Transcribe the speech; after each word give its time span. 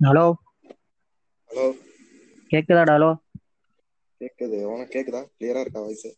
Hello. 0.00 0.26
Hello. 1.50 1.64
கேக்குதாடா 2.50 2.92
hello? 2.92 3.10
கேக்குது. 4.20 4.58
உனக்கு 4.64 4.94
கேக்குதா? 4.94 5.22
கிளியரா 5.36 5.60
இருக்கா 5.60 5.80
வாய்ஸ் 5.80 6.08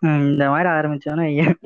ம், 0.00 0.24
இந்த 0.28 0.48
மாதிரி 0.50 0.68
ஆரம்பிச்சோன்னா 0.70 1.26
ஏன் 1.36 1.56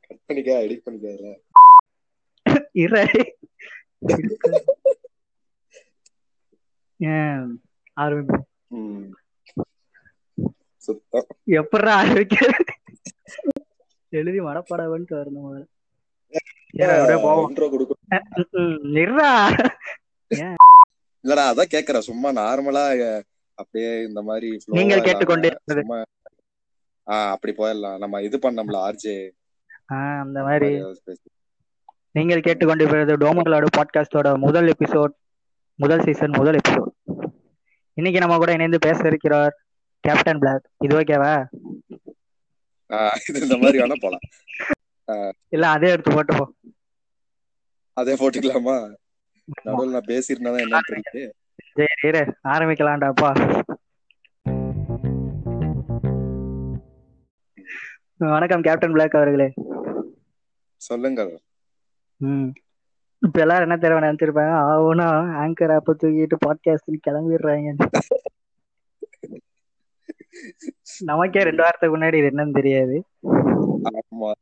கட் 0.00 0.24
பண்ணிக்க 0.26 0.50
எடிட் 0.60 0.84
பண்ணிக்க 0.84 1.08
இதுல. 1.08 1.30
இரு. 2.74 3.02
ஆரம்பிப்போம். 7.96 8.46
சுத்தம். 10.82 11.28
எப்படா 11.52 11.92
ஆரம்பிக்கிறது 12.00 12.62
எழுதி 14.12 14.40
மனப்பாடம் 14.40 14.90
பண்ணிட்டு 14.90 15.16
வரணும் 15.16 15.46
முதல்ல. 15.46 15.66
அப்படியே 16.74 17.22
போவோம். 17.22 17.52
இல்லடா 21.24 21.44
அதான் 21.50 21.72
கேக்குறேன். 21.74 21.98
சும்மா 22.00 22.28
நார்மலா 22.32 22.84
அப்படியே 23.58 23.90
இந்த 24.02 24.20
மாதிரி 24.22 24.48
நீங்கள் 24.72 25.00
கேட்டுக்கொண்டே 25.00 25.50
ஆஹ் 27.06 27.30
அப்படி 27.30 27.52
போயிடலாம். 27.52 27.98
நம்ம 27.98 28.20
இது 28.22 28.36
பண்ணோம்ல 28.38 28.76
ஆர்ஜே. 28.86 29.16
அந்த 30.20 30.42
மாதிரி. 30.42 30.70
நீங்கள் 32.10 32.40
கேட்டுக்கொண்டிருப்பது 32.40 33.14
டோமர்லாடு 33.16 33.68
பாட்காஸ்டோட 33.76 34.36
முதல் 34.38 34.68
எபிசோட் 34.68 35.14
முதல் 35.78 36.02
சீசன் 36.02 36.36
முதல் 36.36 36.54
எபிசோட் 36.54 36.92
இன்னைக்கு 37.96 38.20
நம்ம 38.20 38.36
கூட 38.36 38.52
இணைந்து 38.52 38.78
பேச 38.78 39.00
இருக்கிறார் 39.06 39.54
கேப்டன் 40.04 40.38
பிளாக் 40.38 40.64
இது 40.78 40.94
ஓகேவா? 41.00 41.34
இது 43.28 43.40
இந்த 43.40 43.56
மாதிரி 43.56 43.78
வேணா 43.82 43.96
போலாம் 44.00 44.24
இல்ல 45.48 45.68
அதே 45.68 45.90
எடுத்து 45.90 46.10
போட்டுப்போம் 46.10 46.52
அதே 47.96 48.14
போட்டுக்கலாமா? 48.14 48.94
நடுவில் 49.62 49.90
நான் 49.90 50.04
பேசியிருந்தா 50.06 50.58
என்னன்னு 50.62 50.78
தெரியுது. 50.92 51.30
சரி 52.00 52.18
ஆரம்பிக்கலாம்டாப்பா. 52.44 53.60
வணக்கம் 58.16 58.60
கேப்டன் 58.60 58.92
பிளாக் 58.92 59.16
அவர்களே. 59.16 59.52
சொல்லுங்க 60.76 61.40
ம். 62.16 62.48
இப்ப 63.18 63.40
எல்லாரும் 63.40 63.70
என்ன 63.70 63.76
தெரியும் 63.76 64.02
நினைச்சிருப்பாங்க? 64.02 64.54
ஆவுனா 64.54 65.10
ஆங்கர் 65.44 65.78
ஆப்ப 65.78 65.94
தூக்கிட்டு 66.02 66.36
பாட்காஸ்ட் 66.46 67.10
கிளம்பிடுறாங்க. 67.10 67.88
நமக்கே 70.98 71.42
ரெண்டு 71.42 71.62
வாரத்துக்கு 71.62 71.98
முன்னாடி 71.98 72.14
இது 72.14 72.36
என்னன்னு 72.36 72.52
தெரியாது. 72.52 73.04
ஆமா. 74.20 74.32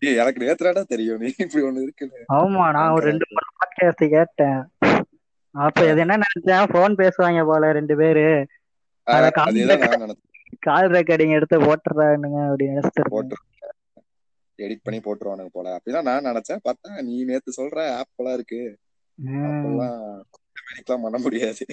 எனக்கு 0.00 0.44
நேத்துறாடா 0.44 0.82
தெரியும். 0.82 1.18
நீ 1.18 1.32
இப்படி 1.36 1.64
ஒண்ணு 1.64 1.82
இருக்குன்னு. 1.82 2.24
ஆமா 2.32 2.72
நான் 2.72 2.90
ஒரு 2.90 3.04
ரெண்டு 3.04 3.26
மூணு 3.28 3.46
பாட்காஸ்ட் 3.58 4.08
கேட்டேன். 4.08 4.62
அப்ப 5.50 5.90
இது 5.90 5.96
என்ன 5.96 6.16
நினைச்சேன்? 6.16 6.72
போன் 6.72 6.94
பேசுவாங்க 6.94 7.46
போல 7.46 7.72
ரெண்டு 7.72 7.96
பேரு. 7.96 8.46
கால் 10.58 10.90
ரெக்கார்டிங் 10.90 11.30
எடுத்து 11.30 11.60
போட்டுறானுங்க 11.60 12.54
அப்படின்னு 12.54 12.88
நினைச்சிட்டு 13.02 13.32
எடிட் 14.62 14.80
பண்ணி 14.82 15.00
போட்டுருவானுங்க 15.00 15.46
போல. 15.52 15.80
அப்படிதான் 15.80 16.02
நான் 16.02 16.24
நினைச்சேன். 16.24 16.58
பார்த்தா 16.64 17.02
நீ 17.02 17.24
நேத்து 17.24 17.52
சொல்ற 17.56 17.90
ஆப் 17.90 18.06
எல்லாம் 18.16 18.34
இருக்கு. 18.34 18.78
அப்பெல்லாம் 19.24 20.22
பண்ண 20.84 21.18
முடியாது. 21.18 21.66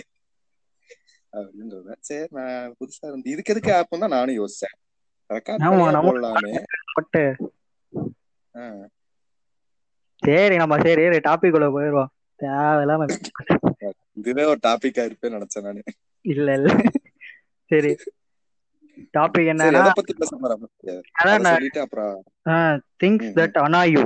அப்படின்னு 1.32 1.70
சொல்றேன் 1.70 1.96
சரி 2.00 2.28
நான் 2.30 2.70
புதுசா 2.70 3.06
இருந்து 3.08 3.30
இதுக்கு 3.30 3.54
எதுக்கு 3.54 3.76
ஆப் 3.76 3.88
தான் 3.90 4.10
நானும் 4.10 4.38
யோசிச்சேன். 4.38 4.80
போடலாமே. 5.32 6.64
சரி 10.24 10.56
நம்ம 10.58 10.78
சரி 10.82 11.04
டாபிக் 11.28 11.56
உள்ள 11.58 11.68
போயிருவோம். 11.70 12.12
தேவையில்லாம 12.40 13.08
இதுவே 14.18 14.44
ஒரு 14.46 14.60
டாபிக்கா 14.64 15.04
இருப்பேன்னு 15.06 15.38
நினைச்சேன் 15.38 15.68
நானு. 15.68 15.82
இல்ல 16.26 16.48
இல்ல. 16.54 16.70
சரி. 17.72 17.92
டாபிக் 19.16 19.50
பத்தி 19.98 20.14
பேச 20.16 20.32
அதை 21.28 21.44
சொல்லிட்டு 21.46 21.80
அப்புறம் 21.82 22.14
திங்ஸ் 23.00 23.30
தட் 23.38 23.58
அனா 23.64 23.82
யூ 23.92 24.04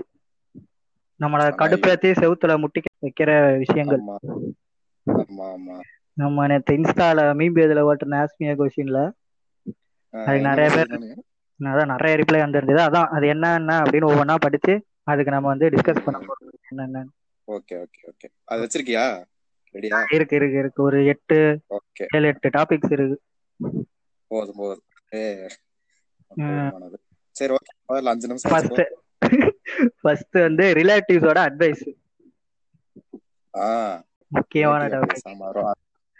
நம்மள. 1.19 1.41
கடுப்பேத்தி 1.59 2.09
செவுத்துல 2.22 2.53
முட்டிக்க 2.62 2.88
வைக்கிற 3.01 3.30
விஷயங்கள். 3.57 4.03
நம்ம 6.18 6.46
நேத்து 6.47 6.74
இன்ஸ்டால 6.78 7.19
மீபி 7.40 7.62
இதுல 7.66 7.81
ஓட்டுன 7.90 8.19
ஆஸ்மியா 8.22 8.53
கொஸ்டின்ல 8.59 9.00
அதுக்கு 10.13 10.41
என்ன 10.41 10.51
நிறைய 10.51 10.69
பேர்? 10.75 10.91
அதான் 11.60 11.86
நிறைய 11.86 12.18
ரிப்ளை 12.18 12.40
வந்திருந்தது. 12.40 12.82
அதான் 12.82 13.08
அது 13.08 13.28
என்ன 13.28 13.54
என்ன 13.54 13.80
அப்படின்னு 13.80 14.10
ஒவ்வொன்றா 14.10 14.36
படிச்சு 14.40 14.74
அதுக்கு 15.04 15.32
நம்ம 15.32 15.48
வந்து 15.48 15.70
டிஸ்கஸ் 15.70 16.04
பண்ண 16.06 16.20
போறோம். 16.20 16.54
என்னென்ன. 16.70 17.04
Okay 17.48 17.76
okay 17.76 18.02
okay. 18.06 18.28
அது 18.46 18.62
வச்சிருக்கியா? 18.62 19.06
ரெடியா 19.76 20.00
இருக்கு 20.12 20.36
இருக்கு 20.36 20.58
இருக்கு. 20.58 20.84
ஒரு 20.84 21.06
எட்டு 21.06 21.38
ஓகே. 21.70 22.06
ஏழு 22.16 22.28
எட்டு 22.28 22.50
டாபிக்ஸ் 22.50 22.92
இருக்கு. 22.92 23.18
போதும் 24.32 24.56
போதும். 24.56 24.84
சரி 27.36 27.54
ஓகே. 27.54 27.72
முதல்ல 27.88 28.12
அஞ்சு 28.14 28.28
நிமிஷம் 28.28 28.52
ஃபர்ஸ்ட். 28.52 28.82
ஃபர்ஸ்ட் 30.02 30.38
வந்து 30.40 30.66
ரிலேட்டிவ்ஸோட 30.74 31.40
அட்வைஸ் 31.48 31.84
ஆ. 33.54 33.68
முக்கியமான 34.32 34.88
டாபிக். 34.88 35.26
ஆமா 35.30 35.72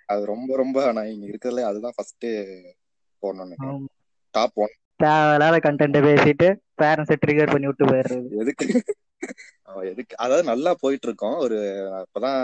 அது 0.09 0.25
ரொம்ப 0.25 0.56
ரொம்ப 0.56 0.91
நான் 0.91 1.06
இங்க 1.07 1.25
இருக்கிறதுல 1.28 1.63
அதுதான் 1.63 1.94
ஃபர்ஸ்ட் 1.96 2.25
போடணும் 3.22 3.85
டாப் 4.34 4.52
ஒன் 4.56 4.73
தேவையில்லாத 5.00 5.57
கண்டென்ட் 5.66 6.00
பேசிட்டு 6.06 6.47
பேரண்ட்ஸை 6.79 7.17
ட்ரிகர் 7.22 7.53
பண்ணி 7.53 7.67
விட்டு 7.67 7.85
போயிடுறது. 7.85 8.28
எதுக்கு? 8.41 8.67
எதுக்கு? 9.89 10.16
அதாவது 10.17 10.44
நல்லா 10.50 10.72
போயிட்டு 10.81 11.07
இருக்கோம் 11.07 11.38
ஒரு 11.39 11.57
இப்பதான் 12.03 12.41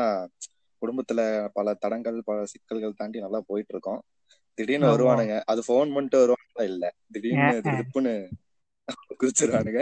குடும்பத்துல 0.81 1.21
பல 1.53 1.73
தடங்கள் 1.75 2.17
பல 2.23 2.37
சிக்கல்கள் 2.51 2.99
தாண்டி 2.99 3.19
நல்லா 3.19 3.41
போயிட்டு 3.49 3.73
இருக்கோம் 3.73 4.01
திடீர்னு. 4.57 4.87
வருவானுங்க. 4.89 5.35
அது 5.51 5.61
ஃபோன் 5.67 5.93
பண்ணிட்டு 5.93 6.21
வருவானுங்களா? 6.21 6.65
இல்ல. 6.71 6.85
திடீர்னு? 7.11 7.53
திருப்புன்னு 7.67 8.13
குறிச்சிருவானுங்க 9.19 9.81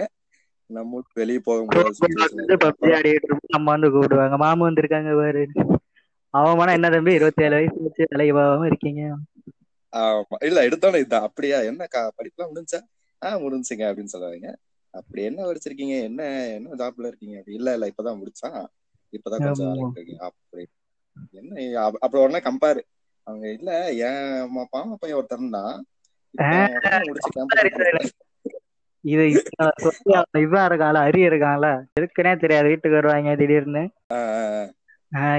நம்ம 0.69 1.01
வெளியே 1.15 1.39
போக 1.41 1.59
முடியாத 1.63 1.93
சுச்சுவேஷன் 1.97 2.41
வந்து 2.41 2.57
பப்ஜி 2.63 2.89
ஆடிட்டு 2.95 3.27
இருப்போம். 3.27 3.53
நம்ம 3.55 3.71
வந்து 3.71 3.87
கூப்பிடுவாங்க. 3.89 4.37
மாமா 4.37 4.67
வந்திருக்காங்க 4.67 5.13
பாரு. 5.15 5.43
அவமானம் 6.33 6.75
என்ன 6.75 6.87
தம்பி? 6.89 7.13
இருபத்தி 7.13 7.43
ஏழு 7.43 7.55
வயசு 7.55 7.85
வச்சு 7.85 8.03
வேலைக்கு 8.11 8.33
போகாம 8.33 8.67
இருக்கீங்க. 8.67 9.01
ஆமா. 9.95 10.45
இல்ல 10.45 10.67
எடுத்தோன்னே 10.67 10.95
இதுதான் 10.95 11.21
அப்படியா? 11.21 11.59
என்ன 11.59 11.87
படிப்புலாம் 11.91 12.49
முடிஞ்சா? 12.53 12.79
ஆஹ் 13.25 13.39
முடிஞ்சுங்க 13.39 13.85
அப்படின்னு 13.89 14.03
சொல்லுவாங்க 14.03 14.57
அப்படி 14.91 15.23
என்ன 15.23 15.43
படிச்சிருக்கீங்க 15.43 16.01
என்ன 16.01 16.23
என்ன 16.45 16.69
ஜாப்ல 16.69 17.05
இருக்கீங்க? 17.05 17.37
அப்படி 17.37 17.57
இல்ல 17.57 17.71
இல்ல 17.73 17.87
இப்பதான் 17.87 18.21
முடிச்சான். 18.21 18.65
இப்பதான் 19.11 19.43
கொஞ்சம். 19.43 19.73
வேலைக்கு 19.73 20.19
அப்படி. 20.19 20.67
என்ன 21.31 21.81
அப்~ 21.81 21.97
அப்புறம் 21.99 22.25
உடனே 22.25 22.43
கம்பேர் 22.43 22.79
அவங்க 23.23 23.51
இல்ல 23.51 23.91
என் 23.91 24.57
ம- 24.57 24.65
மாமா 24.71 24.95
பையன் 24.99 25.17
ஒருத்தன் 25.17 25.49
தான். 25.49 25.85
இது 29.01 29.31
இவன் 30.31 30.69
இருக்கான்ல 30.69 30.99
அரி 30.99 31.21
இருக்கான்ல. 31.21 31.85
இருக்குன்னே 31.99 32.39
தெரியாது. 32.39 32.67
வீட்டுக்கு 32.67 32.89
வருவாங்க 32.89 33.35
திடீர்னு. 33.35 33.91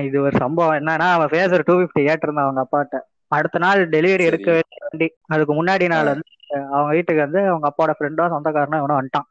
இது 0.04 0.20
ஒரு 0.20 0.36
சம்பவம். 0.36 0.78
என்னன்னா 0.78 1.12
அவன் 1.12 1.28
பேசுற 1.28 1.60
டூ 1.64 1.74
பிப்டி 1.74 1.98
கேட்டிருந்தான் 1.98 2.48
அவங்க 2.48 2.66
அப்பாட்ட. 2.70 2.98
அடுத்த 3.30 3.58
நாள் 3.64 3.80
டெலிவரி. 3.94 4.24
எடுக்க 4.30 4.50
வண்டி. 4.86 5.08
அதுக்கு 5.34 5.54
முன்னாடி 5.58 5.86
நாள் 5.92 6.10
வந்து 6.12 6.28
அவங்க 6.70 6.92
வீட்டுக்கு 6.96 7.24
வந்து 7.26 7.40
அவங்க 7.50 7.66
அப்பாவோட 7.68 7.92
ஃப்ரெண்டோ 7.98 8.24
சொந்தக்காரனோ 8.32 8.78
இவனும் 8.80 9.00
வந்துட்டான். 9.00 9.28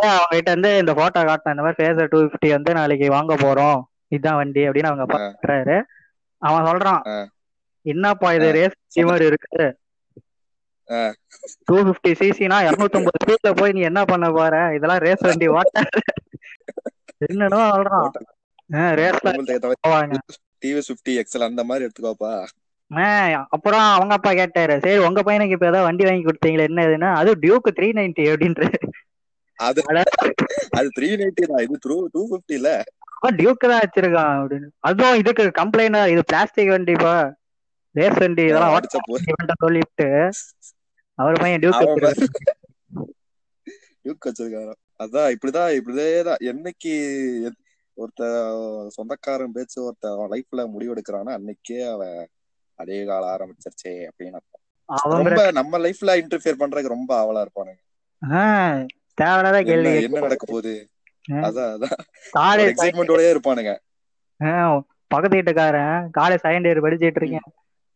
அவங்க 0.00 0.30
கிட்ட 0.30 0.50
வந்து 0.56 0.70
இந்த 0.78 0.92
போட்டோ 0.94 1.20
காட்டின 1.22 1.54
இந்த 1.54 1.64
மாதிரி 1.66 1.78
பேசர் 1.82 2.10
டூ 2.12 2.18
பிப்டி 2.32 2.50
வந்து 2.56 2.72
நாளைக்கு 2.78 3.08
வாங்க 3.16 3.34
போறோம். 3.44 3.80
இதுதான் 4.14 4.38
வண்டி 4.40 4.62
அப்படின்னு 4.68 4.90
அவங்க 4.90 5.04
அப்பா. 5.06 5.18
சொல்றாரு 5.40 5.76
அவன் 6.42 6.66
சொல்றான். 6.68 7.02
என்னப்பா 7.86 8.28
இது. 8.38 8.48
ரேஸ் 8.58 9.06
மாதிரி 9.10 9.26
இருக்கு. 9.30 9.66
டூ 11.68 11.76
பிப்டி 11.88 12.12
சிசினா 12.20 12.56
இருநூத்தம்பது 12.68 13.20
ஸ்பீட்ல 13.22 13.50
போய் 13.56 13.74
நீ 13.76 13.80
என்ன 13.90 14.00
பண்ண 14.04 14.28
போற? 14.38 14.54
இதெல்லாம் 14.76 15.02
ரேஸ் 15.06 15.26
வண்டி 15.28 15.48
ஓட்ட. 15.58 15.82
என்னன்னு 17.26 17.58
சொல்றான் 17.76 18.08
ரேஸ்ல 19.00 19.30
டிவிஎஸ் 20.64 20.90
பிப்டி 20.90 21.12
எக்ஸல் 21.20 21.48
அந்த 21.48 21.62
மாதிரி 21.64 21.84
எடுத்துக்கோப்பா. 21.86 22.32
அப்புறம் 23.48 23.80
அவங்க 23.80 24.14
அப்பா 24.14 24.32
கேட்டாரு. 24.32 24.80
சரி 24.82 24.98
உங்க 24.98 25.20
பையனுக்கு 25.22 25.50
இப்ப 25.50 25.66
ஏதாவது 25.66 25.82
வண்டி 25.82 26.04
வாங்கி 26.04 26.24
கொடுத்தீங்களே? 26.24 26.62
என்ன 26.62 26.86
இதுன்னா 26.86 27.14
அது 27.14 27.34
டியூக்கு 27.34 27.70
த்ரீ 27.74 27.88
நைன்டி 27.92 28.24
அப்படின்ற 28.26 28.72
அது 29.56 29.82
அது 30.70 30.88
த்ரீ 31.00 31.02
நைன்டி 31.02 31.46
தான். 31.46 31.62
இது 31.62 31.78
த்ரூ 31.86 32.04
டூ 32.12 32.22
பிப்டில 32.30 32.82
அவன் 33.20 33.36
டியூக்கு 33.36 33.68
தான் 33.68 33.80
வச்சிருக்கான் 33.80 34.34
அப்படின்னு. 34.42 34.68
அதுவும் 34.78 35.14
இதுக்கு 35.14 35.42
கம்ப்ளைண்ட் 35.42 36.08
இது 36.08 36.22
பிளாஸ்டிக் 36.26 36.68
வண்டிப்பா 36.68 37.34
ரேஸ் 37.90 38.18
வண்டி 38.18 38.42
இதெல்லாம் 38.42 38.74
அடிச்ச 38.74 38.96
போ. 39.00 39.16
ஓட்ட 39.16 39.52
சொல்லிட்டு 39.58 40.30
அவர் 41.14 41.40
பையன் 41.40 41.60
டியூக் 41.60 41.74
அவன் 41.74 41.96
வச்சிருக்காரு. 44.24 44.72
அதான் 44.98 45.34
இப்படிதான் 45.34 45.80
இப்படிதான். 45.80 46.34
என்னைக்கு 46.40 46.92
எத்- 47.48 47.68
ஒருத்த 47.96 48.22
சொந்தக்காரன் 48.88 49.52
பேச்சு 49.52 49.90
ஒருத்த 49.90 50.06
லைஃப்ல 50.06 50.66
முடிவெடுக்கிறானா 50.78 51.38
அன்னைக்கே 51.38 51.92
அவன் 51.92 52.28
அதே 52.82 52.98
கால 53.04 53.24
ஆரம்பிச்சிருச்சே 53.34 53.92
அப்படின்னு 54.08 54.38
ரொம்ப 55.08 55.50
நம்ம 55.50 55.78
லைஃப்ல 55.78 56.12
இன்டர்ஃபியர் 56.20 56.60
பண்றதுக்கு 56.60 56.94
ரொம்ப 56.94 57.10
ஆவலா 57.20 57.40
இருப்பானுங்க. 57.44 57.80
தேவையில்லாத 59.14 59.62
கேள்வி 59.62 60.02
என்ன 60.02 60.20
நடக்க 60.20 60.44
போகுது? 60.46 60.74
அதான் 61.30 61.70
அதான். 61.74 61.98
எக்ஸைட்மெண்டோடயே 62.66 63.28
இருப்பானுங்க. 63.34 63.72
பக்கத்து 65.06 65.36
வீட்டுக்காரன் 65.38 66.08
காலேஜ் 66.18 66.42
செகண்ட் 66.44 66.68
இயர் 66.68 66.84
படிச்சிட்டு 66.84 67.18
இருக்கேன். 67.22 67.48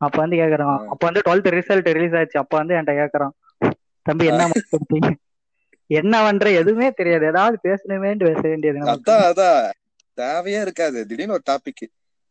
அப்ப 0.05 0.19
வந்து 0.23 0.37
கேக்குறான். 0.37 0.79
அப்ப 0.93 1.03
வந்து 1.09 1.23
டுவெல்த் 1.27 1.55
ரிசல்ட் 1.55 1.93
ரிலீஸ் 1.93 2.17
ஆச்சு. 2.21 2.39
அப்ப 2.41 2.57
வந்து 2.61 2.75
என்கிட்ட 2.75 2.95
கேக்குறான். 3.01 3.35
தம்பி 4.03 4.25
என்ன 4.27 4.49
கொடுத்தீங்க 4.49 5.11
என்ன 5.99 6.23
பண்ற? 6.23 6.51
எதுவுமே 6.51 6.89
தெரியாது. 6.91 7.27
ஏதாவது 7.27 7.59
பேசணுமேன்ட்டு 7.63 8.25
பேச 8.25 8.41
வேண்டியது. 8.41 8.79
அதான் 8.79 9.25
அதான். 9.31 9.71
தேவையே 10.15 10.61
இருக்காது. 10.61 11.07
திடீர்னு 11.07 11.33
ஒரு 11.33 11.45
டாபிக் 11.51 11.83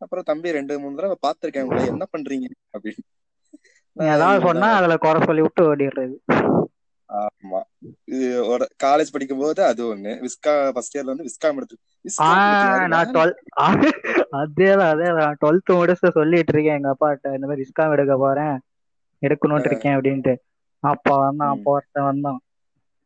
அப்புறம் 0.03 0.27
தம்பி 0.29 0.51
ரெண்டு 0.51 0.79
மூணு 0.79 0.95
தடவை 0.95 1.17
பாத்திருக்கேன் 1.25 1.61
உங்களை 1.61 1.85
என்ன 1.85 2.05
பண்றீங்க 2.17 2.47
அப்படின்னு. 2.75 3.03
ஏதாவது 4.11 4.45
சொன்னா 4.45 4.69
அதுல 4.77 4.95
குறை 4.97 5.21
சொல்லி 5.25 5.41
விட்டு 5.41 5.63
ஓடிடுறது. 5.75 6.15
ஆமா. 7.09 7.59
இது 8.03 8.27
ஒரு 8.45 8.65
காலேஜ் 8.83 9.11
படிக்கும் 9.11 9.39
போது 9.39 9.63
அது 9.63 9.81
ஒண்ணு. 9.95 10.11
விஸ்கா 10.25 10.53
ஃபர்ஸ்ட் 10.71 10.97
இயர்ல 10.97 11.11
வந்து 11.11 11.27
விஸ்காம் 11.29 11.55
எடுத்து 11.55 11.77
நான் 12.87 13.11
டுவெல் 13.11 13.35
அதேதான் 14.31 14.89
அதேதான். 14.93 15.35
டுவெல்த் 15.41 15.75
முடிச்சு 15.79 16.11
சொல்லிட்டு 16.11 16.53
இருக்கேன் 16.53 16.75
எங்க 16.75 16.89
அப்பாட்ட 16.93 17.33
இந்த 17.35 17.47
மாதிரி 17.47 17.65
விஸ்காம் 17.65 17.93
எடுக்க 17.95 18.15
போறேன். 18.17 18.55
எடுக்கணும்னு 19.21 19.65
இருக்கேன் 19.65 19.97
அப்படின்ட்டு. 19.97 20.33
அப்ப 20.83 21.17
வந்தான் 21.17 21.53
அப்ப 21.55 21.71
ஒருத்தன் 21.71 22.03
வந்தான். 22.03 22.39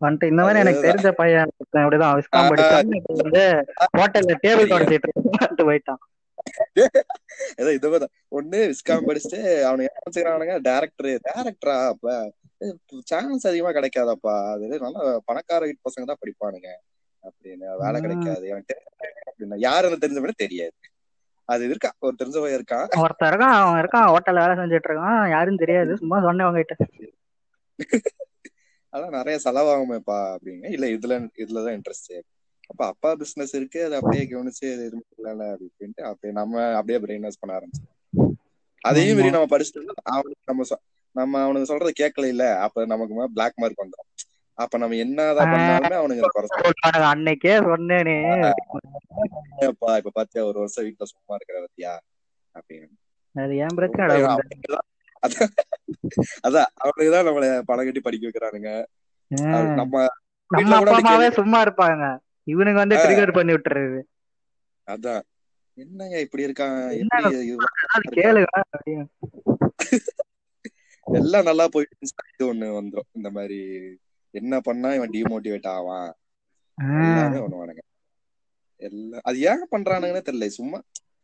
வந்துட்டு 0.01 0.29
இந்த 0.31 0.41
மாதிரி 0.41 0.59
எனக்கு 0.59 0.81
தெரிஞ்ச 0.89 1.11
பையன் 1.11 1.51
இப்படிதான். 1.77 2.15
விஸ்காம் 2.19 2.49
படிச்சான் 2.49 2.95
இப்ப 2.95 3.13
வந்து 3.23 3.43
ஹோட்டல்ல 3.97 4.35
டேபிள் 4.45 4.71
தொடச்சிட்டு 4.73 5.65
போயிட்டான். 5.69 6.01
ஏதோ 7.61 7.69
இது 7.77 7.89
மாதிரி 7.93 8.07
ஒண்ணு 8.31 8.59
விஸ்காம் 8.71 9.07
படிச்சுட்டு 9.07 9.39
அவனுக்கு 9.67 9.91
என்ன 9.91 10.13
செய்யறானுங்க 10.15 10.55
டேரக்டர் 10.69 11.09
டேரக்டரா 11.27 11.77
அப்ப 11.93 12.07
சான்ஸ் 13.09 13.47
அதிகமா 13.49 13.71
கிடைக்காதப்பா. 13.71 14.35
அது 14.53 14.83
நல்லா 14.85 15.01
பணக்கார 15.29 15.61
வீட்டு 15.67 15.85
பசங்க 15.87 16.05
தான் 16.11 16.21
படிப்பானுங்க. 16.21 16.69
அப்படின்னு 17.23 17.67
வேலை. 17.83 17.97
கிடைக்காது. 18.05 18.45
அவன் 18.51 18.65
அப்படின்னா 19.29 19.57
யாருன்னு 19.67 20.03
தெரிஞ்ச 20.03 20.21
மாதிரி 20.23 20.37
தெரியாது. 20.43 20.75
அது 21.49 21.63
இருக்கா? 21.69 21.89
ஒரு 22.07 22.15
தெரிஞ்ச 22.21 22.37
பையன் 22.37 22.59
இருக்கான். 22.59 22.87
ஒருத்தன் 23.01 23.29
இருக்கான் 23.31 23.55
அவன் 23.57 23.79
இருக்கான் 23.81 24.09
ஹோட்டல்ல 24.11 24.43
வேலை 24.43 24.55
செஞ்சுட்டு 24.59 24.89
இருக்கான். 24.89 25.19
யாரும் 25.35 25.61
தெரியாது. 25.63 25.91
சும்மா 26.01 26.19
சொன்னேன் 26.27 26.47
அவங்க 26.47 26.63
கிட்ட 26.63 26.75
அதான் 28.93 29.15
நிறைய 29.17 29.37
செலவாகுமேப்பா 29.45 30.17
அப்படிங்க 30.33 30.65
இல்ல 30.75 30.85
இதுல 30.95 31.13
இதுலதான் 31.43 31.75
இன்ட்ரெஸ்ட் 31.77 32.11
அப்ப 32.69 32.85
அப்பா 32.85 33.15
பிசினஸ் 33.15 33.53
இருக்கு 33.53 33.79
அதை 33.83 33.95
அப்படியே 33.97 34.23
கவனிச்சு 34.23 34.67
இது 34.77 34.85
இல்ல 35.17 35.43
அப்படின்ட்டு 35.53 36.03
அப்படியே 36.03 36.33
நம்ம 36.33 36.63
அப்படியே 36.75 36.97
பிரெயின் 36.99 37.19
வாஷ் 37.19 37.39
பண்ண 37.39 37.51
ஆரம்பிச்சோம் 37.57 38.33
அதையும் 38.81 39.17
மீறி 39.17 39.29
நம்ம 39.29 39.57
படிச்சுட்டு 39.57 39.93
அவனுக்கு 40.09 40.45
நம்ம 40.45 40.63
நம்ம 41.15 41.41
அவனுக்கு 41.43 41.69
சொல்றத 41.71 41.91
கேட்கல 41.99 42.25
இல்ல 42.25 42.59
அப்ப 42.59 42.85
நமக்கு 42.85 43.31
பிளாக் 43.31 43.59
மார்க் 43.59 43.81
வந்துடும் 43.81 44.09
அப்ப 44.57 44.77
நம்ம 44.77 44.95
என்னதான் 44.95 45.51
பண்ணாலுமே 45.51 45.97
அவனுக்கு 45.97 46.25
அன்னைக்கே 47.07 47.55
சொன்னேனே. 47.67 48.15
இப்ப 49.67 50.11
பாத்தியா 50.13 50.43
ஒரு 50.45 50.57
வருஷம் 50.59 50.85
வீட்டுல 50.85 51.07
சும்மா 51.11 51.35
இருக்கிற 51.35 51.57
பத்தியா 51.63 51.93
அப்படின்னு. 52.55 52.87
அது 53.35 53.55
ஏன் 53.57 53.75
பிரச்சனை? 53.75 54.15
அவனுக்குதான் 54.33 54.85
அதான் 56.47 56.69
அவனுக்குதான் 56.83 57.27
நம்மள 57.27 57.47
கட்டி 57.79 58.01
படிக்க 58.01 58.23
வைக்கிறானுங்க. 58.27 58.71
நம்ம 59.79 60.05
சும்மா 60.49 61.61
இருப்பாங்க. 61.63 62.05
இவனுக்கு 62.47 62.81
வந்து 62.81 62.95
ட்ரிகர் 62.95 63.37
பண்ணி 63.37 63.53
விட்டுறது. 63.53 63.99
அதான். 64.87 65.23
என்னங்க 65.77 66.19
இப்படி 66.19 66.45
இருக்கான் 66.47 66.77
கேளுங்க. 68.17 68.51
எல்லாம் 71.07 71.43
நல்லா 71.43 71.65
போயிட்டு 71.67 72.07
இது 72.33 72.53
ஒண்ணு 72.53 72.67
வந்துரும். 72.77 73.09
இந்த 73.11 73.29
மாதிரி 73.31 73.59
என்ன 74.33 74.53
பண்ணா 74.59 74.93
இவன் 74.93 75.09
டிமோட்டிவேட் 75.09 75.67
ஆவான்? 75.67 76.09
எல்லாமே 77.01 77.37
பண்ணுவானுங்க. 77.37 77.83
எல்லாம் 78.81 79.23
அது 79.23 79.37
ஏன் 79.41 79.63
பண்றானுங்கன்னு 79.71 80.27
தெரியல. 80.27 80.47
சும்மா 80.57 80.79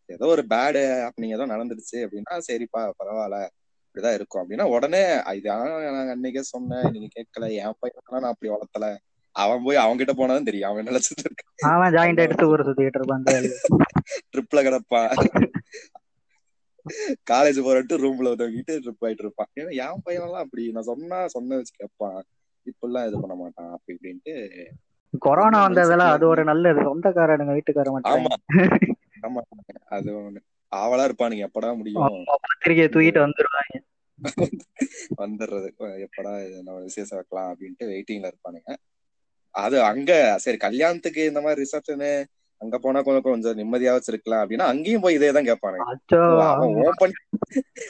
ஏதோ 0.09 0.25
ஒரு 0.25 0.43
பேடு 0.47 0.81
அப்படிங்க 1.07 1.37
ஏதோ 1.37 1.45
நடந்துடுச்சு 1.45 1.97
அப்படின்னா 2.05 2.33
சரிப்பா 2.47 2.81
பரவாயில்ல. 2.99 3.37
இப்படிதான் 3.85 4.13
இருக்கும். 4.13 4.41
அப்படின்னா 4.43 4.65
உடனே 4.75 5.01
இது 5.37 5.47
நாங்க 5.49 6.13
அன்னைக்கே 6.15 6.43
சொன்னேன். 6.53 6.91
நீங்க 6.91 7.09
கேட்கல. 7.17 7.47
என் 7.59 7.77
பையன் 7.79 8.23
நான் 8.23 8.33
அப்படி 8.33 8.51
வளர்த்தல. 8.53 8.87
அவன் 9.33 9.62
போய் 9.63 9.75
அவங்க 9.75 10.03
கிட்ட 10.03 10.13
போனாதான் 10.13 10.44
தெரியும். 10.44 10.69
அவன் 10.69 10.85
நினைச்சிட்டு 10.85 11.25
இருக்கான். 11.27 11.69
அவன் 11.69 11.94
ஜாயிண்ட் 11.94 12.18
எடுத்து 12.18 12.47
ஊர் 12.47 12.68
சுத்திட்டு 12.68 12.91
இருப்பான் 12.95 13.24
ட்ரிப்ல 14.33 14.59
கிடப்பான். 14.59 15.13
காலேஜ் 17.31 17.59
போறட்டு 17.65 17.94
ரூம்ல 18.03 18.31
உதவிட்டு 18.31 18.80
ட்ரிப் 18.80 19.03
ஆயிட்டு 19.06 19.24
இருப்பான். 19.25 19.47
ஏன்னா 19.59 19.71
என் 19.71 20.01
பையன் 20.03 20.24
எல்லாம் 20.24 20.44
அப்படி. 20.44 20.71
நான் 20.71 20.83
சொன்னா 20.83 21.27
சொன்ன 21.27 21.56
வச்சு 21.56 21.74
கேட்பான். 21.77 22.24
இப்பெல்லாம் 22.65 23.07
இது 23.07 23.19
பண்ண 23.19 23.35
மாட்டான் 23.35 23.71
அப்படி 23.71 23.97
இப்படின்ட்டு. 23.97 24.65
கொரோனா 25.19 25.62
வந்ததெல்லாம் 25.62 26.12
அது 26.12 26.27
ஒரு 26.27 26.44
நல்லது. 26.44 26.79
சொந்தக்காரனுங்க 26.81 27.53
வீட்டுக்கார 27.53 27.91
ஆமா. 28.03 28.33
ஆமா. 29.21 29.41
அது 29.86 30.12
ஒண்ணு. 30.13 30.38
ஆவலா 30.75 31.06
இருப்பானுங்க. 31.07 31.47
எப்படா 31.47 31.75
முடியும்? 31.77 32.25
பத்திரிக்கையை 32.36 32.88
தூக்கிட்டு 32.89 33.19
வந்துருவாங்க. 33.25 33.75
வந்துடுறது. 35.18 35.69
எப்படா 36.07 36.62
நம்ம 36.63 36.81
விசேஷம் 36.81 37.18
வைக்கலாம் 37.18 37.56
அப்படின்ட்டு 37.56 37.83
வெயிட்டிங்ல 37.83 38.31
இருப்பானுங்க. 38.31 38.75
அது 39.55 39.77
அங்க 39.83 40.11
சரி 40.38 40.57
கல்யாணத்துக்கு 40.57 41.21
இந்த 41.25 41.41
மாதிரி 41.41 41.61
ரிசப்ஷனு 41.63 42.11
அங்க 42.61 42.75
போனா 42.79 43.00
கொஞ்சம் 43.01 43.25
கொஞ்சம் 43.25 43.57
நிம்மதியா 43.59 43.94
வச்சிருக்கலாம் 43.95 44.41
அப்படின்னா 44.44 44.67
அங்கேயும் 44.71 45.03
போய் 45.05 45.17
இதே 45.17 45.29
தான் 45.31 45.47
கேட்பானுங்க. 45.50 45.85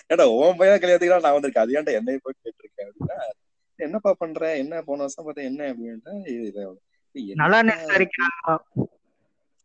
ஏடா 0.10 0.26
ஓன் 0.38 0.58
பையன் 0.60 0.82
கல்யாணத்துக்கு 0.82 1.18
நான் 1.18 1.36
வந்திருக்கேன். 1.36 1.66
அது 1.66 1.76
ஏன்டா 1.80 1.94
என்னைய 2.00 2.20
போய் 2.24 2.40
கேட்டிருக்கேன் 2.40 2.88
அப்படின்னா 2.88 3.18
என்னப்பா 3.80 4.12
பண்ற? 4.14 4.42
என்ன 4.64 4.82
போன 4.82 5.04
வருஷம் 5.04 5.26
பார்த்தா 5.26 5.50
என்ன 5.50 5.62
அப்படின்ட்டு 5.72 6.66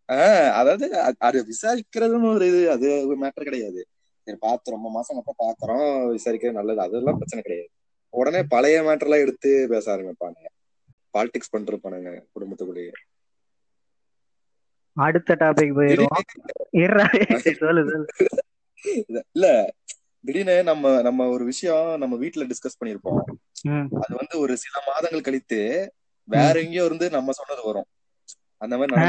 ஆஹ் 0.09 0.51
அதாவது 0.51 0.87
அது 1.21 1.39
விசாரிக்கிறதுன்னு 1.49 2.29
ஒரு 2.35 2.45
இது 2.47 2.61
அது 2.71 2.87
ஒரு 3.09 3.19
மேட்டர் 3.19 3.49
கிடையாது. 3.49 3.81
சரி 4.27 4.39
பார்த்து 4.41 4.75
ரொம்ப 4.77 4.89
மாசம் 4.91 5.19
அப்புறம் 5.19 5.43
பாக்குறோம் 5.45 5.87
விசாரிக்கிறது 6.15 6.59
நல்லது 6.61 6.81
அதெல்லாம் 6.81 7.19
பிரச்சனை 7.19 7.43
கிடையாது. 7.43 7.69
உடனே 8.15 8.41
பழைய 8.49 8.77
மேட்டர் 8.83 9.09
எல்லாம் 9.09 9.25
எடுத்து 9.25 9.51
பேச 9.69 9.85
ஆரம்பிப்பானுங்க. 9.95 10.49
பாலிடிக்ஸ் 11.13 11.57
பண்ணிருப்பானுங்க 11.57 12.25
குடும்பத்துக்குள்ளேயே. 12.35 12.91
அடுத்த 14.93 15.35
டாபிக் 15.35 15.63
இது- 19.13 19.23
இல்ல 19.33 19.75
திடீர்னு 20.25 20.63
நம்ம 20.63 21.03
நம்ம 21.03 21.29
ஒரு 21.29 21.45
விஷயம் 21.45 21.99
நம்ம 21.99 22.17
வீட்ல 22.17 22.45
டிஸ்கஸ் 22.45 22.85
பண்ணிருப்போம். 22.85 23.21
அது 24.01 24.17
வந்து 24.17 24.39
ஒரு 24.39 24.57
சில 24.57 24.83
மாதங்கள் 24.87 25.21
கழித்து 25.21 25.95
வேற 26.25 26.61
எங்கேயோ 26.61 26.85
இருந்து 26.85 27.11
நம்ம 27.11 27.33
சொன்னது 27.33 27.67
வரும். 27.67 27.85
அந்த 28.57 28.77
மாதிரி 28.77 29.01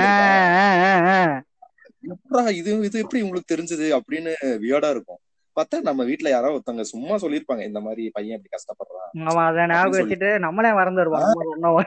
இது 2.56 2.80
இது 2.80 3.00
எப்படி 3.00 3.22
உங்களுக்கு 3.22 3.56
தெரிஞ்சது 3.56 4.00
அப்படின்னு 4.00 4.34
வியர்டா 4.42 4.90
இருக்கும். 4.90 5.20
பார்த்தா 5.60 5.78
நம்ம 5.88 6.02
வீட்ல 6.10 6.30
யாரோ 6.30 6.52
ஒருத்தவங்க 6.54 6.86
சும்மா 6.92 7.16
சொல்லிருப்பாங்க 7.24 7.64
இந்த 7.70 7.80
மாதிரி 7.86 8.04
பையன் 8.14 8.38
இப்படி 8.38 8.54
கஷ்டப்படுறான் 8.56 9.12
ஆமா 9.24 9.44
அத 9.48 9.66
ஞாபகம் 9.72 10.00
வச்சுட்டு 10.00 10.30
நம்மளே 10.46 10.72
சொன்னோம் 11.46 11.80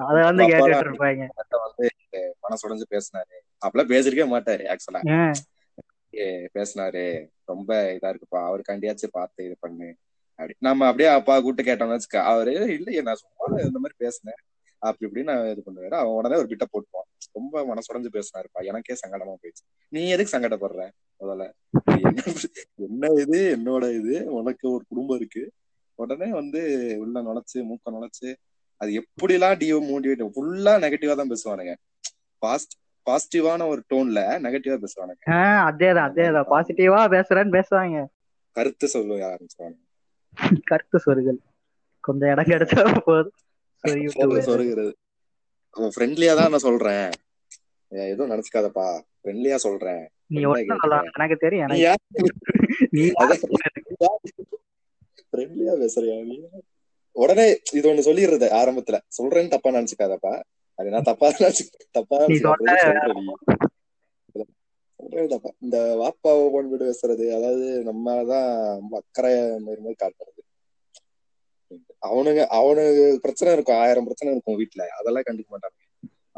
அத 0.00 0.16
வந்து 0.28 0.44
கேட்டுட்டு 0.50 0.86
இருப்பாங்க. 0.86 1.24
வந்து 1.64 1.86
மனசுடைஞ்சு 2.44 2.86
பேசினாரு. 2.94 3.34
அப்பெல்லாம் 3.62 3.92
பேசிருக்கவே 3.92 4.28
மாட்டாரு 4.32 4.64
ஆக்சுவலா 4.72 5.02
பேசினாரு. 6.54 7.04
ரொம்ப 7.50 7.70
இதா 7.96 8.10
இருக்குப்பா 8.12 8.40
அவருக்காண்டியாச்சும் 8.48 9.16
பார்த்து 9.16 9.40
இது 9.44 9.56
பண்ணு. 9.60 9.88
அப்படி 10.38 10.54
நம்ம 10.66 10.86
அப்படியே 10.88 11.08
அப்பா 11.10 11.34
கூட்டு 11.40 11.62
கேட்டோம்னு 11.62 11.96
வச்சுக்க 11.96 12.18
அவரு 12.30 12.52
இல்லையே 12.76 13.00
நான் 13.06 13.20
சும்மா 13.20 13.46
இந்த 13.66 13.78
மாதிரி 13.78 13.96
பேசினேன். 14.04 14.40
அப்படி 14.78 15.06
இப்படி 15.06 15.24
நான் 15.24 15.50
இது 15.50 15.62
பண்ணுவாரு 15.66 15.96
அவன் 16.00 16.16
உடனே 16.20 16.36
ஒரு 16.36 16.48
பிட்ட 16.48 16.64
போட்டுவான் 16.72 17.08
ரொம்ப 17.32 17.74
மனசுடைஞ்சு 17.74 18.10
பேசினாருப்பா. 18.16 18.60
எனக்கே 18.70 18.94
சங்கடமா 18.94 19.34
போயிடுச்சு. 19.40 19.64
நீ 19.88 20.08
எதுக்கு 20.08 20.38
சங்கடப்படுற? 20.38 20.82
முதல்ல. 21.20 21.44
என்ன 22.86 23.12
இது? 23.22 23.40
என்னோட 23.56 23.84
இது? 23.98 24.32
உனக்கு 24.32 24.70
ஒரு 24.70 24.84
குடும்பம் 24.88 25.16
இருக்கு. 25.16 25.52
உடனே 25.94 26.28
வந்து 26.30 26.60
உள்ள 26.98 27.22
நுழைச்சு 27.22 27.58
மூக்க 27.70 27.94
நுழைச்சு 27.94 28.30
அது 28.80 28.90
எப்படிலாம் 29.00 29.56
டிஓ 29.60 29.78
மோட்டிவேட் 29.90 30.34
ஃபுல்லா 30.34 30.74
நெகட்டிவா 30.84 31.14
தான் 31.14 31.32
பேசுவானுங்க. 31.32 31.72
பாஸ்ட் 32.42 32.74
பாசிட்டிவான 33.06 33.66
ஒரு 33.68 33.80
டோன்ல 33.92 34.20
நெகட்டிவா 34.44 34.76
பேசுவானுங்க. 34.84 35.22
அதேதான் 35.68 36.08
அதேதான். 36.10 36.48
பாசிட்டிவா 36.52 37.00
பேசுறேன்னு 37.14 37.56
பேசுவாங்க. 37.58 37.98
கருத்து 38.56 38.88
சொல்ல 38.88 39.18
ஆரம்பிச்சுவானுங்க 39.30 39.84
கருத்து 40.64 40.98
சொருகல் 40.98 41.40
கொஞ்சம் 42.04 42.30
இடம் 42.30 42.50
கிடைச்சா 42.52 43.02
போதும். 43.04 43.36
சொருகிறது 44.48 44.92
ஃப்ரெண்ட்லியா 45.94 46.32
தான் 46.38 46.52
நான் 46.52 46.66
சொல்றேன். 46.68 47.08
எதுவும் 47.92 48.30
நினைச்சுக்காதப்பா. 48.32 48.86
ஃப்ரெண்ட்லியா 49.20 49.56
சொல்றேன்? 49.66 50.04
எனக்கு 51.16 51.36
தெரியும் 51.44 51.70
ஃப்ரெண்ட்லியா 55.30 55.74
பேசுறியா? 55.82 56.16
நீ 56.30 56.36
உடனே 57.16 57.46
இது 57.72 57.90
ஒண்ணு 57.90 58.06
சொல்லிடுறது 58.08 58.48
ஆரம்பத்துல. 58.60 58.98
சொல்றேன்னு 59.18 59.54
தப்பா 59.54 59.70
நினைச்சுக்காதப்பா. 59.70 60.34
அது 60.78 60.90
நான் 60.94 61.02
தப்பா 61.02 61.28
நினைச்சு 61.38 61.64
தப்பா 61.90 62.18
சொல்றேன் 62.26 62.76
தப்பா. 65.32 65.50
இந்த 65.64 65.78
வாப்பாவை 66.00 66.44
போன் 66.52 66.68
விட்டு 66.70 66.88
பேசுறது 66.88 67.24
அதாவது 67.36 67.66
நம்மதான் 67.88 68.50
அக்கறை 69.00 69.32
மாதிரி 69.66 69.94
காட்டுறது. 70.02 70.37
அவனுங்க 72.02 72.42
அவனுக்கு 72.58 73.04
பிரச்சனை 73.24 73.52
இருக்கும் 73.54 73.80
ஆயிரம் 73.84 74.06
பிரச்சனை 74.08 74.32
இருக்கும் 74.34 74.58
வீட்டுல 74.60 74.84
அதெல்லாம் 74.98 75.26
கண்டுக்க 75.28 75.48
மாட்டாங்க 75.54 75.78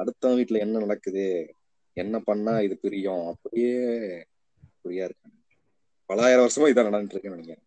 அடுத்தவன் 0.00 0.38
வீட்டுல 0.40 0.62
என்ன 0.64 0.81
நடக்குது? 0.85 1.26
என்ன 1.97 2.17
பண்ணா 2.29 2.52
இது 2.67 2.75
பிரியும்? 2.85 3.25
அப்படியே 3.33 3.75
புரியா 4.83 5.05
இருக்காங்க. 5.09 5.37
பலாயிரம் 6.11 6.45
வருஷமா 6.45 6.71
இதான் 6.71 6.88
நடந்துட்டு 6.88 7.14
இருக்குன்னு 7.14 7.38
நினைக்கிறேன். 7.38 7.67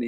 நீ 0.00 0.06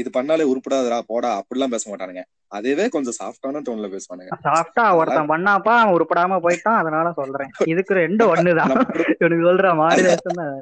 இது 0.00 0.10
பண்ணாலே 0.16 0.46
உருப்படாதடா 0.52 0.98
போடா 1.10 1.30
அப்படிலாம் 1.40 1.74
பேச 1.74 1.84
மாட்டானுங்க. 1.90 2.22
அதுவே 2.56 2.86
கொஞ்சம் 2.94 3.16
சாஃப்டான 3.18 3.62
டோன்ல 3.66 3.88
பேசுவானுங்க. 3.94 4.38
சாஃப்டா 4.46 4.84
ஒருத்தன் 4.98 5.30
பண்ணாப்பா 5.32 5.74
அவன் 5.80 5.94
உருப்படாம 5.96 6.38
போயிட்டான் 6.46 6.80
அதனால 6.82 7.12
சொல்றேன். 7.20 7.50
இதுக்கு 7.72 7.94
ரெண்டு 8.04 8.24
ஒண்ணுதான். 8.34 8.74
இவனுக்கு 9.20 9.48
சொல்ற 9.50 9.74
தான் 9.82 10.56